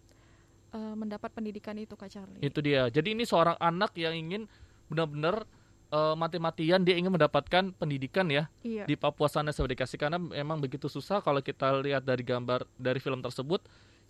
[0.73, 2.41] eh, mendapat pendidikan itu Kak Charlie.
[2.41, 2.89] Itu dia.
[2.89, 4.49] Jadi ini seorang anak yang ingin
[4.89, 5.45] benar-benar
[5.93, 8.85] eh, mati-matian dia ingin mendapatkan pendidikan ya Iya.
[8.85, 12.99] di Papua sana saya dikasih karena memang begitu susah kalau kita lihat dari gambar dari
[12.99, 13.61] film tersebut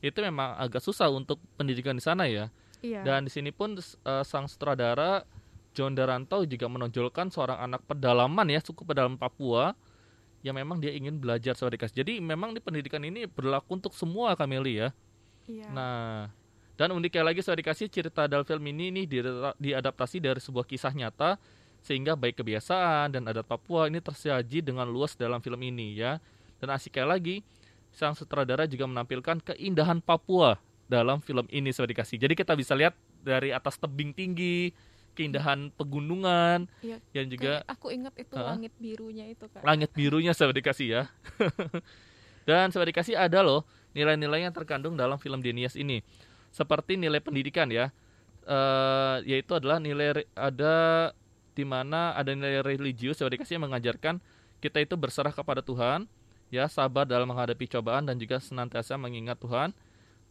[0.03, 2.50] itu memang agak susah untuk pendidikan di sana ya.
[2.82, 3.07] Iya.
[3.07, 5.22] Dan di sini pun eh, sang sutradara
[5.72, 9.72] John Daranto juga menonjolkan seorang anak pedalaman ya suku pedalaman Papua
[10.43, 12.03] yang memang dia ingin belajar sahabat dikasih.
[12.03, 14.88] Jadi memang di pendidikan ini berlaku untuk semua Kameli ya.
[15.47, 15.68] Iya.
[15.70, 16.30] Nah,
[16.74, 19.22] dan uniknya lagi saya dikasih cerita dalam film ini nih di-
[19.70, 21.38] diadaptasi dari sebuah kisah nyata
[21.82, 26.18] sehingga baik kebiasaan dan adat Papua ini tersaji dengan luas dalam film ini ya.
[26.59, 27.43] Dan asiknya lagi,
[27.90, 32.18] sang sutradara juga menampilkan keindahan Papua dalam film ini saya dikasih.
[32.18, 34.70] Jadi kita bisa lihat dari atas tebing tinggi,
[35.13, 36.97] keindahan pegunungan, Iya.
[37.13, 38.57] dan juga aku ingat itu Hah?
[38.57, 39.61] langit birunya itu Kak.
[39.61, 41.03] langit birunya sahabat dikasih ya.
[42.43, 43.63] Dan sahabat dikasih ada loh
[43.95, 46.03] nilai-nilai yang terkandung dalam film Denias ini.
[46.51, 47.95] Seperti nilai pendidikan ya.
[48.43, 50.75] Eh yaitu adalah nilai ada
[51.55, 54.19] di mana ada nilai religius sahabat dikasih yang mengajarkan
[54.59, 56.07] kita itu berserah kepada Tuhan,
[56.51, 59.71] ya sabar dalam menghadapi cobaan dan juga senantiasa mengingat Tuhan.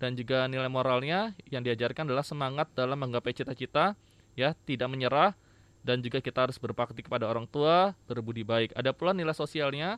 [0.02, 3.94] Dan juga nilai moralnya yang diajarkan adalah semangat dalam menggapai cita-cita,
[4.36, 5.36] ya tidak menyerah,
[5.82, 8.74] dan juga kita harus berbakti kepada orang tua, berbudi baik.
[8.78, 9.98] Ada pula nilai sosialnya,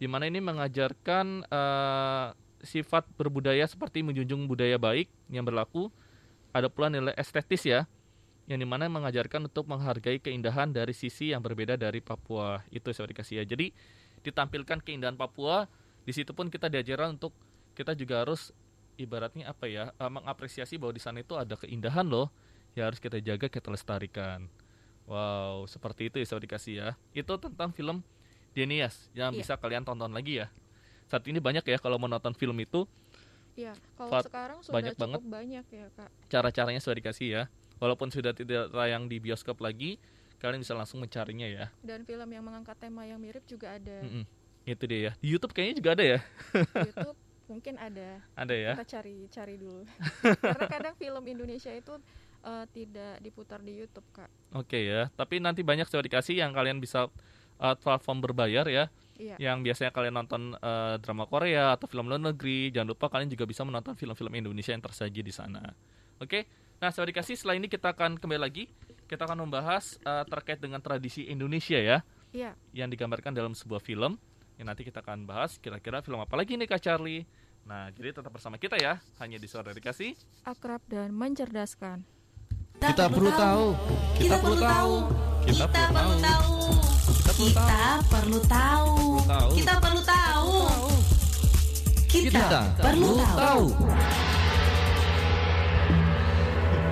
[0.00, 2.26] di mana ini mengajarkan eh,
[2.64, 5.92] sifat berbudaya seperti menjunjung budaya baik yang berlaku.
[6.52, 7.88] Ada pula nilai estetis ya,
[8.48, 12.60] yang di mana mengajarkan untuk menghargai keindahan dari sisi yang berbeda dari Papua.
[12.68, 13.44] Itu saya dikasih ya.
[13.48, 13.72] Jadi
[14.24, 15.68] ditampilkan keindahan Papua,
[16.02, 17.32] di situ pun kita diajarkan untuk
[17.72, 18.52] kita juga harus
[19.00, 22.28] ibaratnya apa ya, eh, mengapresiasi bahwa di sana itu ada keindahan loh,
[22.72, 24.46] ya harus kita jaga, kita lestarikan.
[25.04, 26.88] Wow, seperti itu ya sahabat dikasih ya.
[27.12, 28.00] Itu tentang film
[28.52, 29.38] Denias yang Iya.
[29.40, 30.46] bisa kalian tonton lagi ya.
[31.08, 32.84] Saat ini banyak ya kalau mau nonton film itu
[33.52, 35.20] Iya, kalau Fat- sekarang sudah banyak cukup banget.
[35.28, 36.08] banyak ya Kak.
[36.26, 37.42] cara-caranya sudah dikasih ya.
[37.76, 40.00] Walaupun sudah tidak tayang di bioskop lagi,
[40.38, 41.68] kalian bisa langsung mencarinya ya.
[41.84, 44.00] Dan film yang mengangkat tema yang mirip juga ada.
[44.00, 44.24] Mm-mm.
[44.64, 45.12] Itu dia ya.
[45.18, 46.18] Di YouTube kayaknya juga ada ya.
[46.88, 48.08] YouTube mungkin ada.
[48.32, 48.72] Ada ya.
[48.72, 49.84] Kita cari cari dulu.
[50.40, 51.92] Karena kadang film Indonesia itu
[52.42, 54.30] eh, tidak diputar di YouTube Kak.
[54.58, 55.08] Oke ya.
[55.14, 57.08] Tapi nanti banyak sudah dikasih yang kalian bisa
[57.62, 58.90] uh, platform berbayar ya.
[59.16, 59.36] Iya.
[59.38, 63.46] Yang biasanya kalian nonton uh, drama Korea atau film luar negeri, jangan lupa kalian juga
[63.46, 65.62] bisa menonton film-film Indonesia yang tersaji di sana.
[66.18, 66.48] Oke.
[66.82, 68.66] Nah, sudah dikasih setelah ini kita akan kembali lagi.
[69.06, 72.02] Kita akan membahas uh, terkait dengan tradisi Indonesia ya.
[72.32, 72.56] Iya.
[72.72, 74.16] yang digambarkan dalam sebuah film
[74.56, 77.28] yang nanti kita akan bahas kira-kira film apa lagi nih Kak Charlie.
[77.68, 80.16] Nah, jadi tetap bersama kita ya, hanya di Suara Dikasih.
[80.48, 82.02] Akrab dan mencerdaskan.
[82.82, 83.66] Kita perlu tahu.
[84.18, 84.94] Kita perlu tahu.
[85.46, 86.54] Kita perlu tahu.
[87.22, 88.94] Kita perlu tahu.
[89.22, 89.50] Tahu.
[89.54, 90.50] Kita perlu tahu.
[92.10, 93.64] Kita perlu tahu.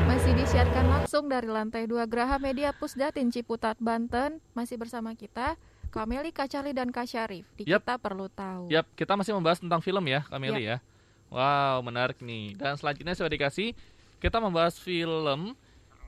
[0.06, 4.38] Masih disiarkan langsung dari lantai 2 Graha Media Pusdatin Ciputat, Banten.
[4.54, 5.58] Masih bersama kita,
[5.90, 7.50] Kameli, Kacali, dan Kak Syarif.
[7.58, 7.82] Di Yap.
[7.82, 8.70] Kita Perlu Tahu.
[8.70, 10.78] Yap, kita masih membahas tentang film ya, Kameli ya.
[11.34, 12.54] Wow, menarik nih.
[12.54, 13.74] Dan selanjutnya saya dikasih
[14.22, 15.58] kita membahas film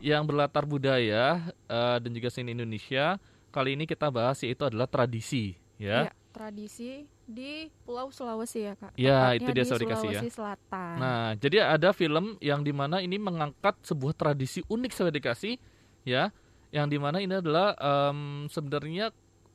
[0.03, 3.23] yang berlatar budaya eh, dan juga seni Indonesia.
[3.55, 6.09] Kali ini kita bahas yaitu adalah tradisi, ya.
[6.09, 8.93] Iya, tradisi di Pulau Sulawesi ya, Kak.
[8.99, 9.69] Ya, Tepatnya itu dia di ya.
[9.77, 10.97] Sulawesi Selatan.
[10.99, 15.61] Nah, jadi ada film yang di mana ini mengangkat sebuah tradisi unik saya dikasih,
[16.03, 16.33] ya,
[16.73, 19.13] yang di mana ini adalah em, sebenarnya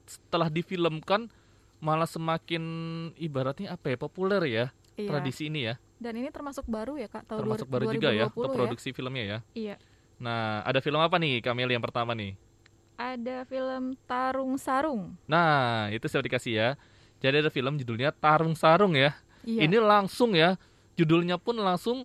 [0.08, 1.28] setelah difilmkan
[1.82, 2.64] malah semakin
[3.18, 4.66] ibaratnya apa ya populer ya
[4.98, 5.14] Iya.
[5.14, 8.34] tradisi ini ya, Dan ini termasuk baru ya, Kak, tahun termasuk baru juga ya 2020
[8.34, 9.40] untuk produksi filmnya ya.
[9.54, 9.76] Iya.
[10.18, 12.34] Nah, ada film apa nih Kameli yang pertama nih?
[12.98, 15.14] Ada film Tarung Sarung.
[15.30, 16.70] Nah, itu saya dikasih ya.
[17.22, 19.14] Jadi ada film judulnya Tarung Sarung ya.
[19.46, 19.70] Iya.
[19.70, 20.58] Ini langsung ya,
[20.98, 22.04] judulnya pun langsung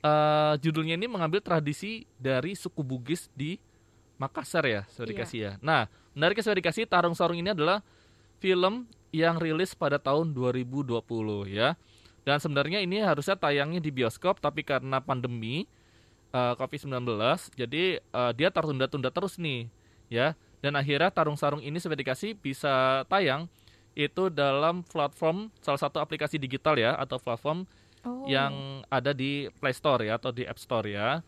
[0.00, 3.56] eh, judulnya ini mengambil tradisi dari suku Bugis di
[4.20, 5.10] Makassar ya, saya Iya.
[5.16, 5.52] dikasih ya.
[5.64, 7.80] Nah, menariknya saya dikasih Tarung Sarung ini adalah
[8.36, 11.72] film yang rilis pada tahun 2020 ya.
[12.24, 15.68] Dan sebenarnya ini harusnya tayangnya di bioskop tapi karena pandemi
[16.34, 17.06] eh, COVID-19
[17.54, 19.70] jadi eh, dia tertunda-tunda terus nih
[20.10, 20.34] ya.
[20.64, 23.46] Dan akhirnya Tarung Sarung ini saya dikasih bisa tayang
[23.94, 27.68] itu dalam platform salah satu aplikasi digital ya atau platform
[28.04, 28.28] Oh.
[28.28, 31.24] yang ada di Play Store ya atau di App Store ya.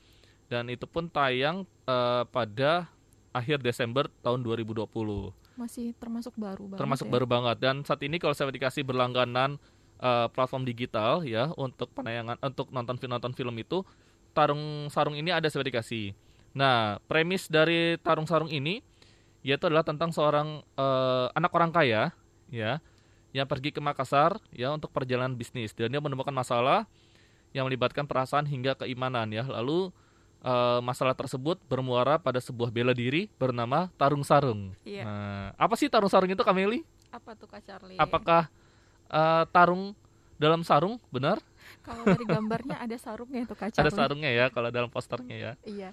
[0.47, 2.87] Dan itu pun tayang eh, pada
[3.33, 4.85] akhir Desember tahun 2020.
[5.57, 6.81] masih termasuk baru banget.
[6.85, 7.13] Termasuk ya.
[7.17, 9.57] baru banget dan saat ini kalau saya dikasih berlangganan
[10.05, 13.81] eh, platform digital ya untuk penayangan untuk nonton film nonton film itu
[14.37, 16.12] Tarung Sarung ini ada saya dikasih.
[16.53, 18.84] Nah, premis dari Tarung Sarung ini
[19.41, 22.12] yaitu adalah tentang seorang eh, anak orang kaya
[22.53, 22.82] ya
[23.32, 26.84] yang pergi ke Makassar ya untuk perjalanan bisnis dan dia menemukan masalah
[27.55, 29.49] yang melibatkan perasaan hingga keimanan ya.
[29.49, 29.89] Lalu
[30.45, 34.76] eh, masalah tersebut bermuara pada sebuah bela diri bernama Tarung Sarung.
[34.84, 35.09] Iya.
[35.09, 36.84] Nah, apa sih Tarung Sarung itu Kameli?
[37.09, 37.97] Apa tuh Kak Charlie?
[37.97, 38.53] Apakah
[39.09, 39.97] eh, tarung
[40.37, 41.41] dalam sarung benar?
[41.87, 45.53] Kalau dari gambarnya ada sarungnya tuh Kak Ada sarungnya ya kalau dalam posternya ya.
[45.62, 45.91] Iya.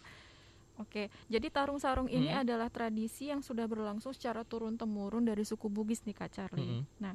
[0.82, 2.42] Oke, jadi tarung sarung ini Hmm.
[2.42, 6.82] adalah tradisi yang sudah berlangsung secara turun temurun dari suku Bugis nih Kak Charlie.
[6.82, 6.98] Mm-mm.
[6.98, 7.14] Nah,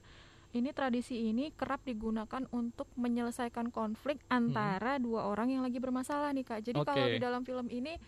[0.54, 6.46] ini tradisi ini kerap digunakan untuk menyelesaikan konflik antara dua orang yang lagi bermasalah nih
[6.46, 6.60] Kak.
[6.70, 7.14] Jadi kalau Oke.
[7.14, 7.98] di dalam film ini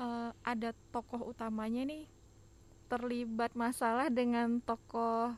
[0.00, 2.08] eh, ada tokoh utamanya nih
[2.88, 5.36] terlibat masalah dengan tokoh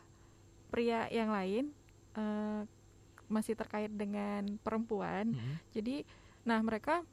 [0.71, 1.75] pria yang lain
[2.15, 2.63] eh,
[3.29, 5.37] masih terkait dengan perempuan.
[5.37, 5.57] Mm-mm.
[5.77, 6.03] Jadi,
[6.49, 7.05] nah mereka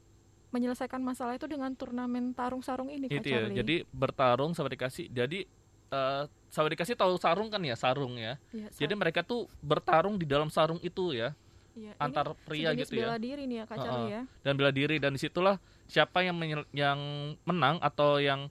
[0.55, 3.34] menyelesaikan masalah itu dengan turnamen tarung sarung ini Kak Itu ya.
[3.43, 3.57] Charlie.
[3.59, 5.11] Jadi bertarung sama dikasih.
[5.11, 5.43] Jadi
[5.91, 8.39] eh sama dikasih tahu sarung kan ya sarung ya.
[8.55, 11.36] Iya, Jadi sa- mereka tuh bertarung di dalam sarung itu ya
[11.76, 13.11] ini antar pria gitu ya.
[13.11, 14.22] bela diri nih ya Kak Charlie ya.
[14.47, 15.59] Dan bela diri dan di situlah
[15.91, 16.39] siapa yang
[16.72, 16.99] yang
[17.43, 18.47] menang atau yang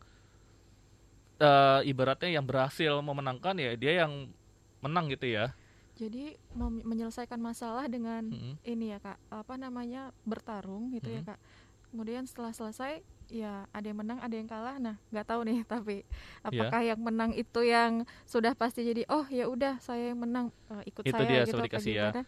[1.40, 4.28] eh, ibaratnya yang berhasil memenangkan ya dia yang
[4.84, 5.56] menang gitu ya.
[5.95, 8.59] Jadi menyelesaikan masalah dengan Mm-mm.
[8.66, 11.28] ini ya Kak, apa namanya bertarung gitu ya Mhm.
[11.30, 11.38] Kak.
[11.95, 12.99] Kemudian setelah selesai
[13.30, 14.76] ya ada yang menang, ada yang kalah.
[14.82, 16.42] Nah, nggak tahu nih tapi Iya.
[16.42, 20.90] apakah yang menang itu yang sudah pasti jadi oh ya udah saya yang menang eh,
[20.90, 22.03] ikut Itu saya dia, gitu seperti apa kasih ya.
[22.11, 22.22] gimana?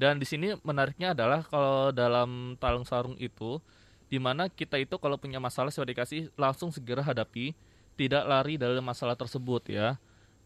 [0.00, 3.60] Dan di sini menariknya adalah kalau dalam tarung sarung itu,
[4.08, 7.52] di mana kita itu kalau punya masalah sudah dikasih langsung segera hadapi,
[8.00, 10.00] tidak lari dari masalah tersebut ya.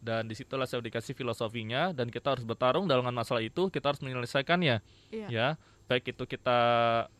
[0.05, 4.05] Dan di situlah saya dikasih filosofinya dan kita harus bertarung dengan masalah itu, kita harus
[4.05, 5.27] menyelesaikannya Iya.
[5.33, 5.49] ya.
[5.89, 6.59] Baik itu kita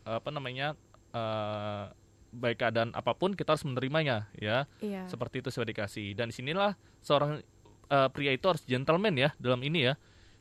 [0.05, 0.77] apa namanya
[1.09, 1.83] eh,
[2.29, 4.69] baik keadaan apa pun kita harus menerimanya ya.
[4.77, 5.09] Iya.
[5.09, 6.13] Seperti itu sudah dikasih.
[6.13, 7.41] Dan di sinilah seorang
[7.89, 9.93] eh, pria itu harus gentleman ya dalam ini ya.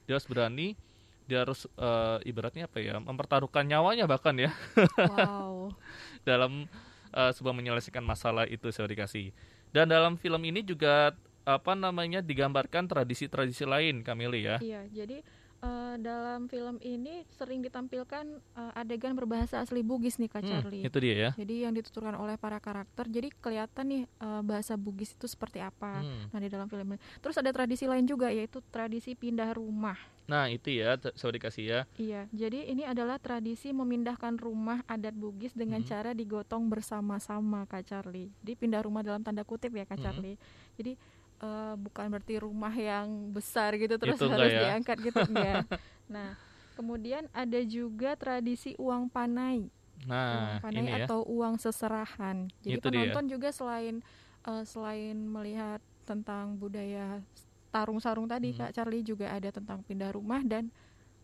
[0.04, 0.76] Dia harus berani,
[1.24, 4.52] dia harus eh, ibaratnya apa ya, mempertaruhkan nyawanya bahkan ya
[5.00, 5.72] Wow.
[6.28, 6.68] dalam
[7.08, 9.32] eh, sebuah menyelesaikan masalah itu sudah dikasih.
[9.72, 11.10] Dan dalam film ini juga
[11.44, 14.56] apa namanya digambarkan tradisi-tradisi lain Kamili ya.
[14.58, 15.20] Iya, jadi
[15.60, 18.24] eh, dalam film ini sering ditampilkan
[18.54, 20.82] eh, adegan berbahasa asli Bugis nih Kak Hmm, Charlie.
[20.82, 21.30] itu dia ya.
[21.34, 26.00] Jadi yang dituturkan oleh para karakter, jadi kelihatan nih eh, bahasa Bugis itu seperti apa.
[26.00, 26.28] Hmm.
[26.28, 27.00] Nah di dalam film ini.
[27.18, 29.96] Terus ada tradisi lain juga yaitu tradisi pindah rumah.
[30.24, 31.80] Nah, itu ya sudah dikasih ya.
[31.94, 35.86] Iya, jadi ini adalah tradisi memindahkan rumah adat Bugis dengan Mhm.
[35.86, 38.32] cara digotong bersama-sama Kak Charlie.
[38.40, 40.02] Jadi pindah rumah dalam tanda kutip ya Kak Mhm.
[40.02, 40.36] Charlie.
[40.74, 40.96] Jadi
[41.44, 44.72] eh, bukan berarti rumah yang besar gitu terus Itu harus ya?
[44.72, 45.68] diangkat gitu enggak.
[46.08, 46.32] Nah,
[46.72, 49.68] kemudian ada juga tradisi uang panai.
[50.08, 51.04] Nah, uang panai ini ya.
[51.04, 52.48] atau uang seserahan.
[52.64, 53.12] Jadi Itu dia.
[53.12, 54.00] penonton juga selain
[54.44, 57.20] eh, selain melihat tentang budaya
[57.68, 58.58] tarung sarung tadi Mhm.
[58.60, 60.68] Kak Charlie juga ada tentang pindah rumah dan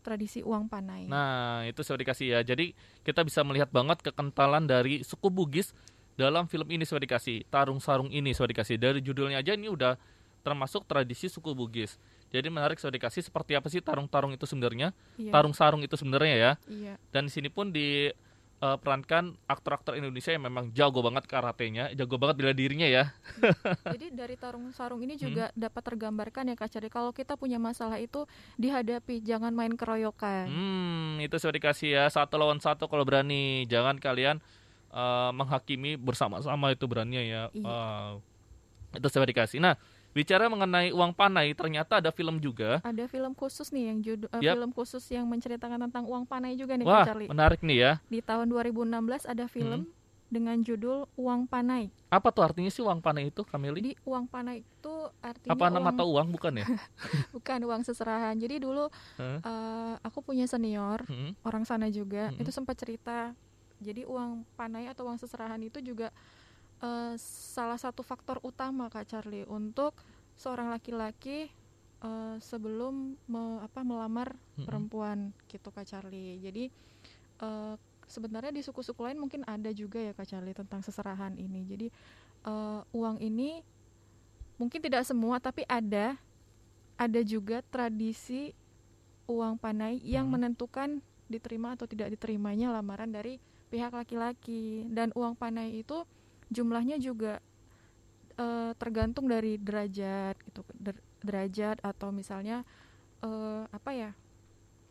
[0.01, 1.05] tradisi uang panai.
[1.05, 2.41] Nah, itu sudah dikasih ya.
[2.41, 2.73] Jadi
[3.05, 5.77] kita bisa melihat banget kekentalan dari suku Bugis
[6.21, 7.49] dalam film ini sudah dikasih.
[7.49, 8.77] Tarung sarung ini sudah dikasih.
[8.77, 9.97] Dari judulnya aja ini udah
[10.41, 11.97] termasuk tradisi suku Bugis.
[12.29, 14.93] Jadi menarik sudah dikasih seperti apa sih tarung-tarung itu sebenarnya?
[15.17, 16.53] Iya, Tarung sarung itu sebenarnya ya.
[16.65, 16.95] iya.
[17.11, 22.53] Dan di sini pun diperankan aktor-aktor Indonesia yang memang jago banget karatenya, jago banget bela
[22.53, 23.11] dirinya ya.
[23.93, 25.25] Jadi dari tarung sarung ini Hmm.
[25.27, 28.25] juga dapat tergambarkan ya Kak Charlie kalau kita punya masalah itu
[28.57, 30.47] dihadapi, jangan main keroyokan.
[30.47, 33.67] Hmm, itu sudah dikasih ya satu lawan satu kalau berani.
[33.67, 34.39] Jangan kalian
[34.91, 37.43] eh, menghakimi bersama-sama itu beraninya ya.
[37.51, 37.65] Iya.
[37.65, 38.13] Wow.
[38.91, 39.63] itu sudah dikasih.
[39.63, 39.79] Nah,
[40.11, 42.83] bicara mengenai uang panai, ternyata ada film juga.
[42.83, 46.75] Ada film khusus nih yang judul eh, film khusus yang menceritakan tentang uang panai juga
[46.75, 47.31] nih Wah, Charlie.
[47.31, 47.93] menarik nih ya.
[48.07, 48.91] Di tahun 2016
[49.25, 49.87] ada film
[50.27, 51.91] dengan judul Uang Panai.
[52.07, 53.83] Apa tuh artinya sih uang panai itu, Kamili?
[53.83, 56.67] Jadi uang panai itu artinya Apa uang, nama atau uang bukan ya?
[57.35, 58.39] bukan uang seserahan.
[58.39, 58.87] Jadi dulu
[59.19, 59.39] Hah?
[59.39, 61.35] eh, aku punya senior Hmm.
[61.43, 62.43] orang sana juga Mm-mm.
[62.43, 63.35] itu sempat cerita.
[63.81, 66.13] Jadi uang panai atau uang seserahan itu juga
[66.85, 67.15] eh,
[67.57, 69.97] salah satu faktor utama Kak Charlie untuk
[70.37, 71.51] seorang laki-laki
[72.05, 74.67] eh, sebelum me- apa melamar Mm-mm.
[74.69, 76.41] perempuan gitu Kak Charlie.
[76.41, 76.65] Jadi
[77.43, 77.75] eh,
[78.11, 81.65] sebenarnya di suku-suku lain mungkin ada juga ya Kak Charlie tentang seserahan ini.
[81.69, 81.87] Jadi
[82.47, 83.63] eh, uang ini
[84.61, 86.21] mungkin tidak semua tapi ada
[87.01, 88.53] ada juga tradisi
[89.31, 90.35] uang panai yang Hmm.
[90.35, 91.01] menentukan
[91.31, 93.39] diterima atau tidak diterimanya lamaran dari
[93.71, 96.03] pihak laki-laki dan uang panai itu
[96.51, 97.39] jumlahnya juga
[98.37, 102.67] eh, tergantung dari derajat gitu Der- derajat atau misalnya
[103.23, 104.11] eh, apa ya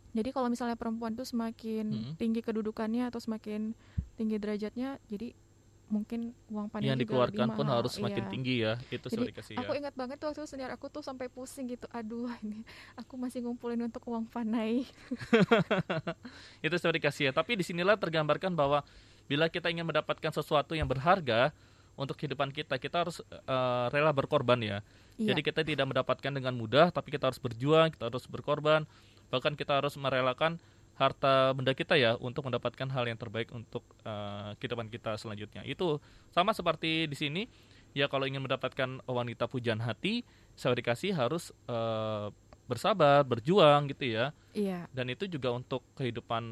[0.10, 2.14] jadi kalau misalnya perempuan tuh semakin Hmm.
[2.18, 3.78] tinggi kedudukannya atau semakin
[4.18, 5.36] tinggi derajatnya jadi
[5.90, 8.32] mungkin uang panai yang dikeluarkan pun harus semakin Iya.
[8.32, 8.74] tinggi ya.
[8.94, 9.82] Itu Jadi, kasih Aku ya.
[9.82, 11.90] ingat banget tuh waktu senior aku tuh sampai pusing gitu.
[11.90, 12.62] Aduh, ini
[12.94, 14.86] aku masih ngumpulin untuk uang panai.
[16.66, 17.32] itu sorry kasih ya.
[17.34, 18.86] Tapi di sinilah tergambarkan bahwa
[19.26, 21.50] bila kita ingin mendapatkan sesuatu yang berharga
[22.00, 24.78] untuk kehidupan kita, kita harus eh, rela berkorban ya.
[25.20, 25.36] Iya.
[25.36, 28.88] Jadi kita tidak mendapatkan dengan mudah, tapi kita harus berjuang, kita harus berkorban,
[29.28, 30.56] bahkan kita harus merelakan
[31.00, 35.64] harta benda kita ya untuk mendapatkan hal yang terbaik untuk eh, kehidupan kita selanjutnya.
[35.64, 36.04] Itu
[36.36, 37.42] sama seperti di sini,
[37.96, 40.28] ya kalau ingin mendapatkan wanita pujian hati,
[40.60, 42.28] saya dikasih harus eh,
[42.68, 44.36] bersabar, berjuang gitu ya.
[44.52, 44.92] Iya.
[44.92, 46.44] Dan itu juga untuk kehidupan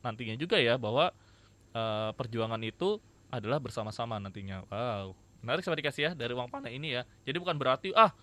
[0.00, 1.12] nantinya juga ya bahwa
[1.76, 2.96] eh, perjuangan itu
[3.28, 4.64] adalah bersama-sama nantinya.
[4.72, 5.12] Wow,
[5.44, 7.04] menarik saya dikasih ya dari uang panai ini ya.
[7.28, 8.16] Jadi bukan berarti ah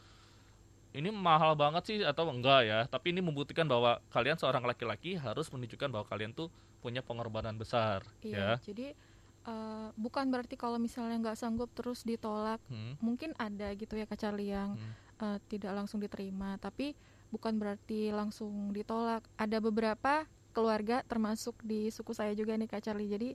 [0.98, 5.48] ini mahal banget sih atau enggak ya, tapi ini membuktikan bahwa kalian seorang laki-laki harus
[5.54, 6.50] menunjukkan bahwa kalian tuh
[6.82, 8.58] punya pengorbanan besar Iya.
[8.58, 8.66] ya.
[8.66, 8.88] Jadi
[9.48, 12.60] eh, bukan berarti kalau misalnya nggak sanggup terus ditolak.
[12.68, 14.94] Hmm, Mungkin ada gitu ya Kak Charlie yang hmm.
[15.22, 16.98] eh, tidak langsung diterima, tapi
[17.30, 19.24] bukan berarti langsung ditolak.
[19.38, 23.08] Ada beberapa keluarga termasuk di suku saya juga nih Kak Charlie.
[23.08, 23.30] Jadi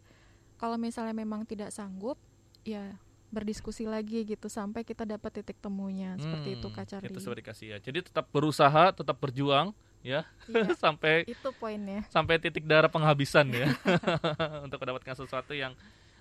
[0.58, 2.18] kalau misalnya memang tidak sanggup,
[2.66, 2.98] ya
[3.32, 7.08] berdiskusi lagi gitu sampai kita dapat titik temunya seperti itu Hmm, Kak Charlie.
[7.08, 7.78] Itu sudah dikasih ya.
[7.80, 9.72] Jadi tetap berusaha, tetap berjuang
[10.04, 12.02] ya Iya, sampai itu poinnya.
[12.10, 13.70] sampai titik darah penghabisan ya
[14.66, 15.72] untuk mendapatkan sesuatu yang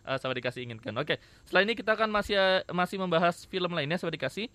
[0.06, 0.94] uh, sahabat dikasih inginkan.
[1.02, 4.48] Oke, setelah ini kita akan masih uh, masih membahas film lainnya sahabat dikasih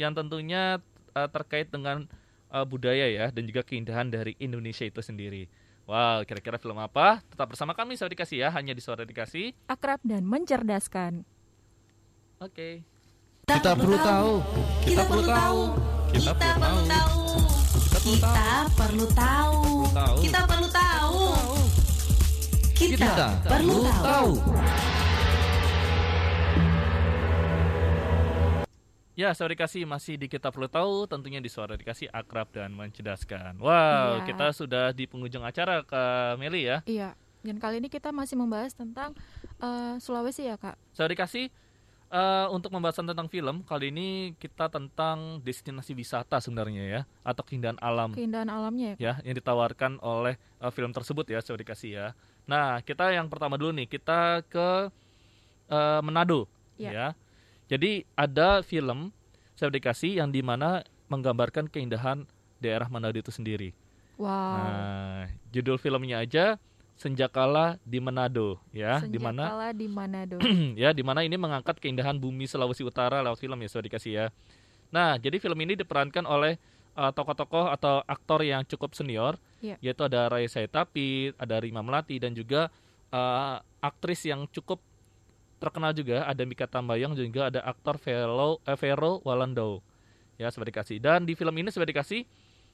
[0.00, 0.80] yang tentunya
[1.14, 2.08] uh, terkait dengan
[2.50, 5.46] uh, budaya ya dan juga keindahan dari Indonesia itu sendiri.
[5.84, 7.20] Wow, kira-kira film apa?
[7.28, 9.52] Tetap bersama kami sahabat dikasih ya, hanya di suara dikasih.
[9.68, 11.28] Akrab dan mencerdaskan.
[12.42, 12.82] Oke.
[13.44, 14.32] Kita perlu tahu.
[14.82, 15.60] Kita perlu tahu.
[16.14, 17.20] Kita perlu tahu.
[18.04, 18.42] Kita
[18.74, 19.60] perlu tahu.
[20.20, 21.22] Kita perlu tahu.
[22.74, 24.30] Kita perlu tahu.
[29.14, 33.62] Ya, sahabat dikasih masih di kita perlu tahu, tentunya di suara dikasih akrab dan mencerdaskan.
[33.62, 34.26] Wow, Iya.
[34.26, 36.02] kita sudah di penghujung acara ke
[36.34, 36.82] Meli ya.
[36.82, 37.14] Iya.
[37.44, 39.14] Dan kali ini kita masih membahas tentang
[39.62, 40.74] eh, Sulawesi ya kak.
[40.96, 41.46] Saya dikasih
[42.14, 44.08] eh, untuk pembahasan tentang film kali ini
[44.38, 49.18] kita tentang destinasi wisata sebenarnya ya atau keindahan alam Keindahan alamnya ya.
[49.18, 52.06] ya yang ditawarkan oleh eh, film tersebut ya saya dikasih ya.
[52.46, 54.94] Nah kita yang pertama dulu nih kita ke
[55.68, 56.90] eh, Manado Ya.
[56.90, 57.08] ya.
[57.70, 59.14] Jadi ada film
[59.54, 62.26] saya dikasih yang di mana menggambarkan keindahan
[62.58, 63.70] daerah Manado itu sendiri.
[64.18, 64.30] Wow.
[64.58, 65.22] Nah
[65.54, 66.58] judul filmnya aja
[66.94, 70.36] Senjakala di Manado ya, di mana Senjakala di Manado.
[70.82, 74.26] ya di mana ini mengangkat keindahan bumi Sulawesi Utara lewat film ya sudah dikasih ya.
[74.94, 76.54] Nah, jadi film ini diperankan oleh
[76.94, 79.74] uh, tokoh-tokoh atau aktor yang cukup senior, Iya.
[79.82, 82.70] yaitu ada Raya Saitapi, ada Rima Melati dan juga
[83.10, 84.78] uh, aktris yang cukup
[85.58, 89.80] terkenal juga ada Mika Tambayong juga ada aktor Vero, eh, Vero Walando.
[90.36, 90.98] Ya, sudah dikasih.
[91.02, 92.26] Dan di film ini sudah dikasih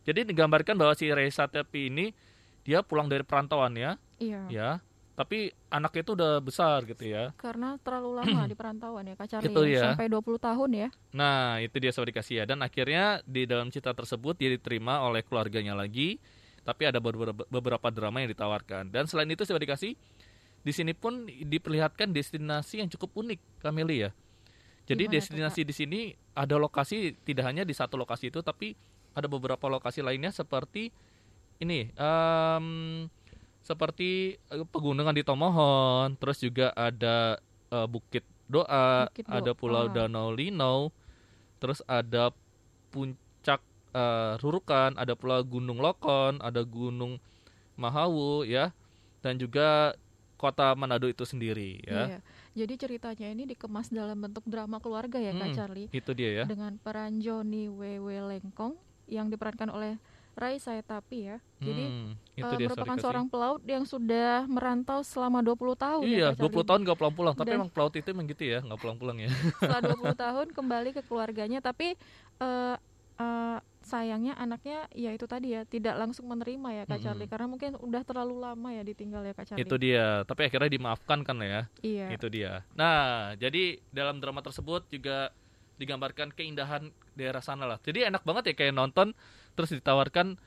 [0.05, 2.13] jadi digambarkan bahwa si Raya Saitapi ini
[2.65, 4.43] dia pulang dari perantauan ya, iya.
[4.53, 4.71] ya.
[5.19, 7.37] Tapi anaknya itu udah besar gitu ya.
[7.37, 9.53] Karena terlalu lama di perantauan ya Kak Charlie.
[9.53, 9.93] Itu ya.
[9.93, 10.89] Sampai 20 tahun ya.
[11.13, 12.45] Nah, itu dia sobat dikasih ya.
[12.49, 16.17] Dan akhirnya di dalam cerita tersebut dia diterima oleh keluarganya lagi.
[16.65, 18.93] Tapi ada beberapa, beberapa drama yang ditawarkan.
[18.93, 19.93] Dan selain itu sobat dikasih,
[20.61, 24.11] di sini pun diperlihatkan destinasi yang cukup unik, Kameli ya.
[24.85, 26.01] Jadi Gimana destinasi di sini
[26.37, 28.77] ada lokasi tidak hanya di satu lokasi itu, tapi
[29.17, 30.93] ada beberapa lokasi lainnya seperti
[31.61, 32.67] ini, em,
[33.71, 37.39] seperti eh, pegunungan di Tomohon, terus juga ada
[37.71, 39.59] eh, Bukit Doa, Bukit ada Doa.
[39.59, 40.91] Pulau Danau Linau,
[41.63, 42.35] terus ada
[42.91, 43.63] puncak
[43.95, 47.23] eh, Rurukan, ada pula Gunung Lokon, ada Gunung
[47.79, 48.75] Mahawu ya,
[49.23, 49.95] dan juga
[50.35, 52.19] kota Manado itu sendiri ya.
[52.19, 52.19] Iya.
[52.51, 55.89] Jadi ceritanya ini dikemas dalam bentuk drama keluarga ya Kak Hmm, Charlie.
[55.95, 56.45] Itu dia ya.
[56.51, 58.75] Dengan peran Joni Wewe Lengkong
[59.07, 60.03] yang diperankan oleh
[60.33, 61.37] Rai Saetapi ya.
[61.59, 66.03] Jadi Hmm, itu eh, dia merupakan sorry, seorang pelaut yang sudah merantau selama 20 tahun
[66.03, 66.67] Iya, ya Kak 20 Charlie.
[66.67, 69.31] tahun gak pulang-pulang, tapi Dan- emang pelaut itu emang gitu ya, nggak pulang-pulang ya.
[69.57, 71.93] Setelah 20 tahun kembali ke keluarganya tapi
[72.39, 72.77] eh,
[73.17, 77.03] eh, sayangnya anaknya ya itu tadi ya tidak langsung menerima ya Kak Mm-mm.
[77.03, 79.65] Charlie karena mungkin udah terlalu lama ya ditinggal ya Kak Charlie.
[79.65, 80.23] Itu dia.
[80.23, 81.65] Tapi akhirnya dimaafkan kan ya.
[81.81, 82.13] Iya.
[82.13, 82.65] Itu dia.
[82.73, 85.33] Nah, jadi dalam drama tersebut juga
[85.77, 87.81] digambarkan keindahan daerah sana lah.
[87.81, 89.17] Jadi enak banget ya kayak nonton
[89.59, 90.39] terus ditawarkan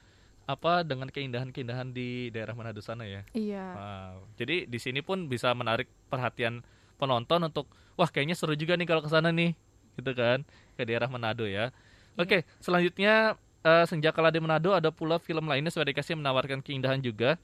[0.43, 3.23] apa dengan keindahan-keindahan di daerah Manado sana ya.
[3.31, 3.67] Iya.
[3.73, 4.15] Wow.
[4.35, 6.59] Jadi di sini pun bisa menarik perhatian
[6.99, 9.55] penonton untuk wah kayaknya seru juga nih kalau ke sana nih.
[9.95, 10.43] Gitu kan
[10.75, 11.71] ke daerah Manado ya.
[12.19, 13.39] Oke, selanjutnya
[13.87, 17.39] Senja Kala di Manado ada pula film lainnya sudah dikasih menawarkan keindahan juga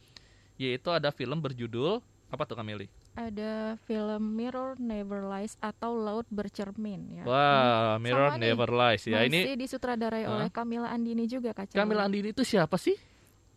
[0.60, 2.86] yaitu ada film berjudul apa tuh Kameli?
[3.14, 7.24] Ada film Mirror Never Lies atau Laut Bercermin ya.
[7.26, 9.18] Wah, Ini Mirror sama nih, Never Lies ya.
[9.20, 10.32] Masih Ini disutradarai Hah?
[10.38, 11.74] oleh Camilla Andini juga Kak.
[11.74, 12.94] Kamila Andini itu siapa sih?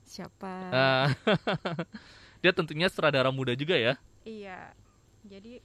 [0.02, 0.54] Siapa?
[0.68, 1.08] Ah,
[2.42, 3.94] dia tentunya sutradara muda juga ya.
[4.24, 4.72] Iya.
[5.22, 5.60] Jadi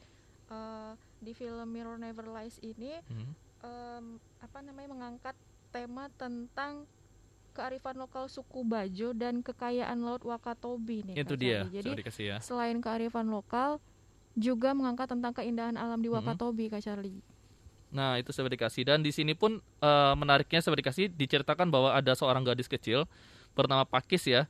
[0.47, 3.31] eh, di film Mirror Never Lies ini Hmm.
[3.57, 4.05] em,
[4.37, 5.35] apa namanya mengangkat
[5.67, 6.85] tema tentang
[7.57, 11.15] kearifan lokal suku Bajo dan kekayaan laut Wakatobi nih.
[11.17, 11.65] Itu dia.
[11.65, 12.37] Jadi dikasih ya.
[12.37, 13.81] selain kearifan lokal
[14.33, 16.15] juga mengangkat tentang keindahan alam di Mhm.
[16.15, 17.25] Wakatobi Kak Charlie.
[17.87, 22.13] Nah, itu sudah dikasih dan di sini pun eh, menariknya sudah dikasih diceritakan bahwa ada
[22.13, 23.09] seorang gadis kecil
[23.51, 24.45] bernama Pakis ya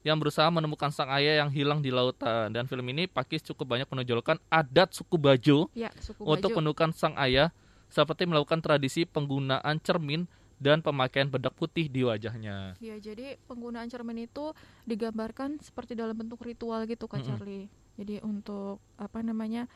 [0.00, 3.84] yang berusaha menemukan sang ayah yang hilang di lautan dan film ini Pakis cukup banyak
[3.84, 6.56] menonjolkan adat suku Bajo Ya, suku untuk Bajo.
[6.56, 7.50] menemukan sang ayah
[7.88, 10.24] seperti melakukan tradisi penggunaan cermin
[10.58, 12.74] dan pemakaian bedak putih di wajahnya.
[12.82, 14.54] Ya, jadi penggunaan cermin itu
[14.86, 17.28] digambarkan seperti dalam bentuk ritual gitu Kak Mm-mm.
[17.38, 17.66] Charlie.
[17.98, 19.66] Jadi untuk apa namanya?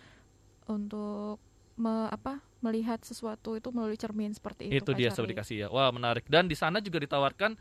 [0.66, 1.38] Untuk
[1.78, 2.42] me- apa?
[2.62, 4.86] melihat sesuatu itu melalui cermin seperti itu.
[4.86, 5.16] Itu Kak dia Charlie.
[5.18, 5.68] sudah dikasih ya.
[5.74, 6.22] Wah, menarik.
[6.30, 7.58] Dan di sana juga ditawarkan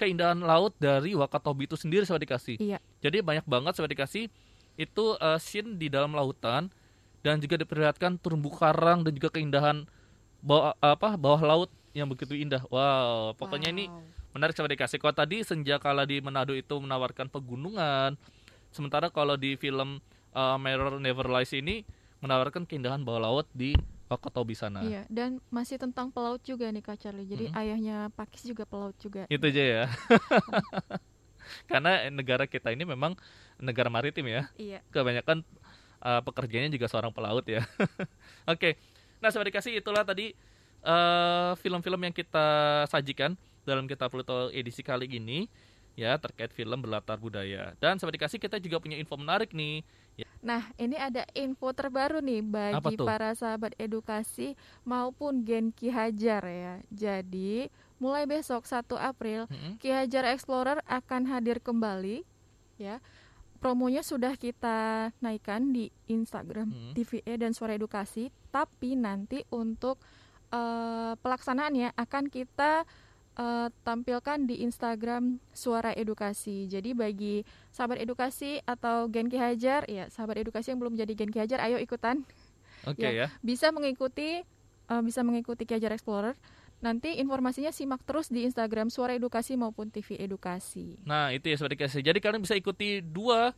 [0.00, 2.56] keindahan laut dari Wakatobi itu sendiri sudah dikasih.
[2.56, 2.80] Iya.
[3.04, 4.32] Jadi banyak banget sudah dikasih
[4.80, 6.72] itu eh, scene di dalam lautan
[7.20, 9.84] dan juga diperlihatkan terumbu karang dan juga keindahan
[10.40, 12.62] bawah apa bawah laut yang begitu indah.
[12.70, 14.02] Wow, pokoknya ini Wow.
[14.38, 15.02] menarik sama dikasih.
[15.02, 18.14] Kalau tadi senja kala di Manado itu menawarkan pegunungan,
[18.70, 19.98] sementara kalau di film
[20.32, 21.82] uh, Mirror Never Lies ini
[22.22, 23.74] menawarkan keindahan bawah laut di
[24.08, 24.80] Wakatobi sana.
[24.80, 27.28] Iya, dan masih tentang pelaut juga nih Kak Charlie.
[27.28, 27.60] Jadi Mm-mm.
[27.60, 29.28] ayahnya Pakis juga pelaut juga.
[29.28, 29.84] Itu aja ya.
[31.70, 33.16] Karena negara kita ini memang
[33.60, 34.48] negara maritim ya.
[34.56, 34.80] Iya.
[34.92, 35.44] Kebanyakan
[36.00, 37.64] uh, pekerjaannya juga seorang pelaut ya.
[38.52, 38.80] Oke.
[39.20, 40.32] Nah, sobat dikasih itulah tadi
[40.82, 42.46] uh, film-film yang kita
[42.86, 45.48] sajikan dalam kita Pluto edisi kali ini
[45.98, 47.74] ya terkait film berlatar budaya.
[47.82, 49.82] Dan sobat dikasih kita juga punya info menarik nih.
[50.38, 54.54] Nah, ini ada info terbaru nih bagi para sahabat edukasi
[54.86, 56.74] maupun Genki Hajar ya.
[56.94, 57.66] Jadi,
[57.98, 59.82] mulai besok 1 April Mm-mm.
[59.82, 62.22] Ki Hajar Explorer akan hadir kembali
[62.78, 63.02] ya.
[63.58, 66.94] Promonya sudah kita naikkan di Instagram Hmm.
[66.94, 69.98] TVE dan Suara Edukasi, tapi nanti untuk
[70.52, 72.84] eh, pelaksanaannya akan kita
[73.38, 76.66] eh, tampilkan di Instagram Suara Edukasi.
[76.68, 81.30] Jadi bagi sahabat edukasi atau Gen Ki Hajar, ya sahabat edukasi yang belum jadi Gen
[81.30, 82.24] Ki Hajar, ayo ikutan
[82.86, 83.28] Oke ya.
[83.44, 84.42] bisa mengikuti
[84.88, 86.34] eh, bisa mengikuti Ki Hajar Explorer.
[86.78, 90.94] Nanti informasinya simak terus di Instagram Suara Edukasi maupun TV Edukasi.
[91.02, 92.06] Nah, itu ya sobat dikasih.
[92.06, 93.50] Jadi kalian bisa ikuti dua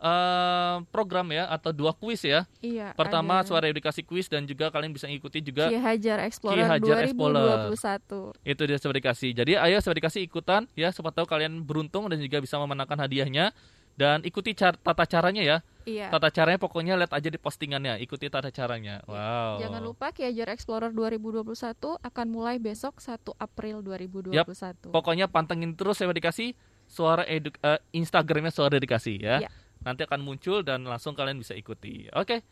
[0.00, 2.44] uh, program ya atau dua kuis ya.
[2.60, 2.92] Iya.
[2.96, 7.06] Pertama ada suara edukasi kuis dan juga kalian bisa ikuti juga Ki Hajar Explorer Hajar
[7.06, 7.70] Explorer.
[7.72, 8.42] 2021.
[8.44, 9.30] itu dia sobat dikasih.
[9.32, 13.52] Jadi ayo sobat dikasih ikutan ya siapa tahu kalian beruntung dan juga bisa memenangkan hadiahnya
[13.96, 15.58] dan ikuti car- tata caranya ya.
[15.88, 16.12] Iya.
[16.12, 19.00] Tata caranya pokoknya lihat aja di postingannya, ikuti tata caranya.
[19.08, 19.56] Wow.
[19.64, 21.56] Jangan lupa Ki Hajar Explorer 2021
[22.04, 24.92] akan mulai besok 1 April 2021.
[24.92, 26.52] Pokoknya pantengin terus sobat dikasih
[26.86, 29.36] suara edu eh, Instagramnya suara dikasih ya.
[29.42, 29.50] Iya.
[29.86, 32.10] Nanti akan muncul dan langsung kalian bisa ikuti.
[32.10, 32.42] Oke.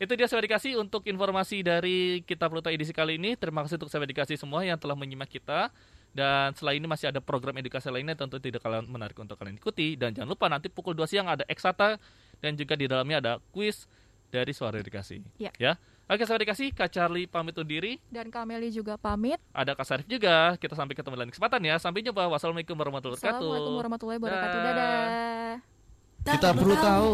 [0.00, 3.36] Itu dia sobat dikasih untuk informasi dari kita Pluto edisi kali ini.
[3.36, 5.68] Terima kasih untuk sobat dikasih semua yang telah menyimak kita.
[6.16, 10.00] Dan selain ini masih ada program edukasi lainnya tentu tidak kalian menarik untuk kalian ikuti.
[10.00, 12.00] Dan jangan lupa nanti pukul 2 siang ada Eksata
[12.40, 13.84] dan juga di dalamnya ada kuis
[14.32, 15.20] dari suara edukasi.
[15.36, 15.52] Iya.
[15.60, 15.76] Ya.
[16.08, 18.00] Oke sobat dikasih, Kak Charlie pamit undur diri.
[18.08, 19.36] Dan Kameli juga pamit.
[19.52, 20.56] Ada Kak Sarif juga.
[20.56, 21.76] Kita sampai ketemu lain kesempatan ya.
[21.76, 22.24] Sampai jumpa.
[22.24, 23.36] Wassalamualaikum warahmatullahi wabarakatuh.
[23.36, 24.58] Assalamualaikum warahmatullahi wabarakatuh.
[24.58, 24.72] Dah.
[24.72, 25.79] Dadah.
[26.20, 27.10] Kita perlu tahu.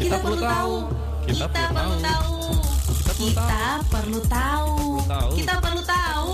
[0.00, 0.74] Kita perlu tahu.
[1.28, 2.32] Kita perlu tahu.
[3.20, 3.60] Kita
[3.92, 4.72] perlu tahu.
[5.04, 5.30] tahu.
[5.36, 6.32] Kita perlu tahu.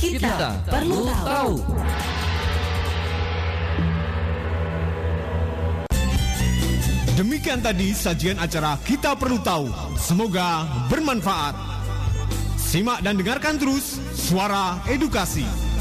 [0.00, 1.52] Kita perlu tahu.
[7.14, 9.68] Demikian tadi sajian acara Kita Perlu Tahu.
[10.00, 11.52] Semoga bermanfaat.
[12.56, 15.73] Simak dan dengarkan terus Suara Edukasi.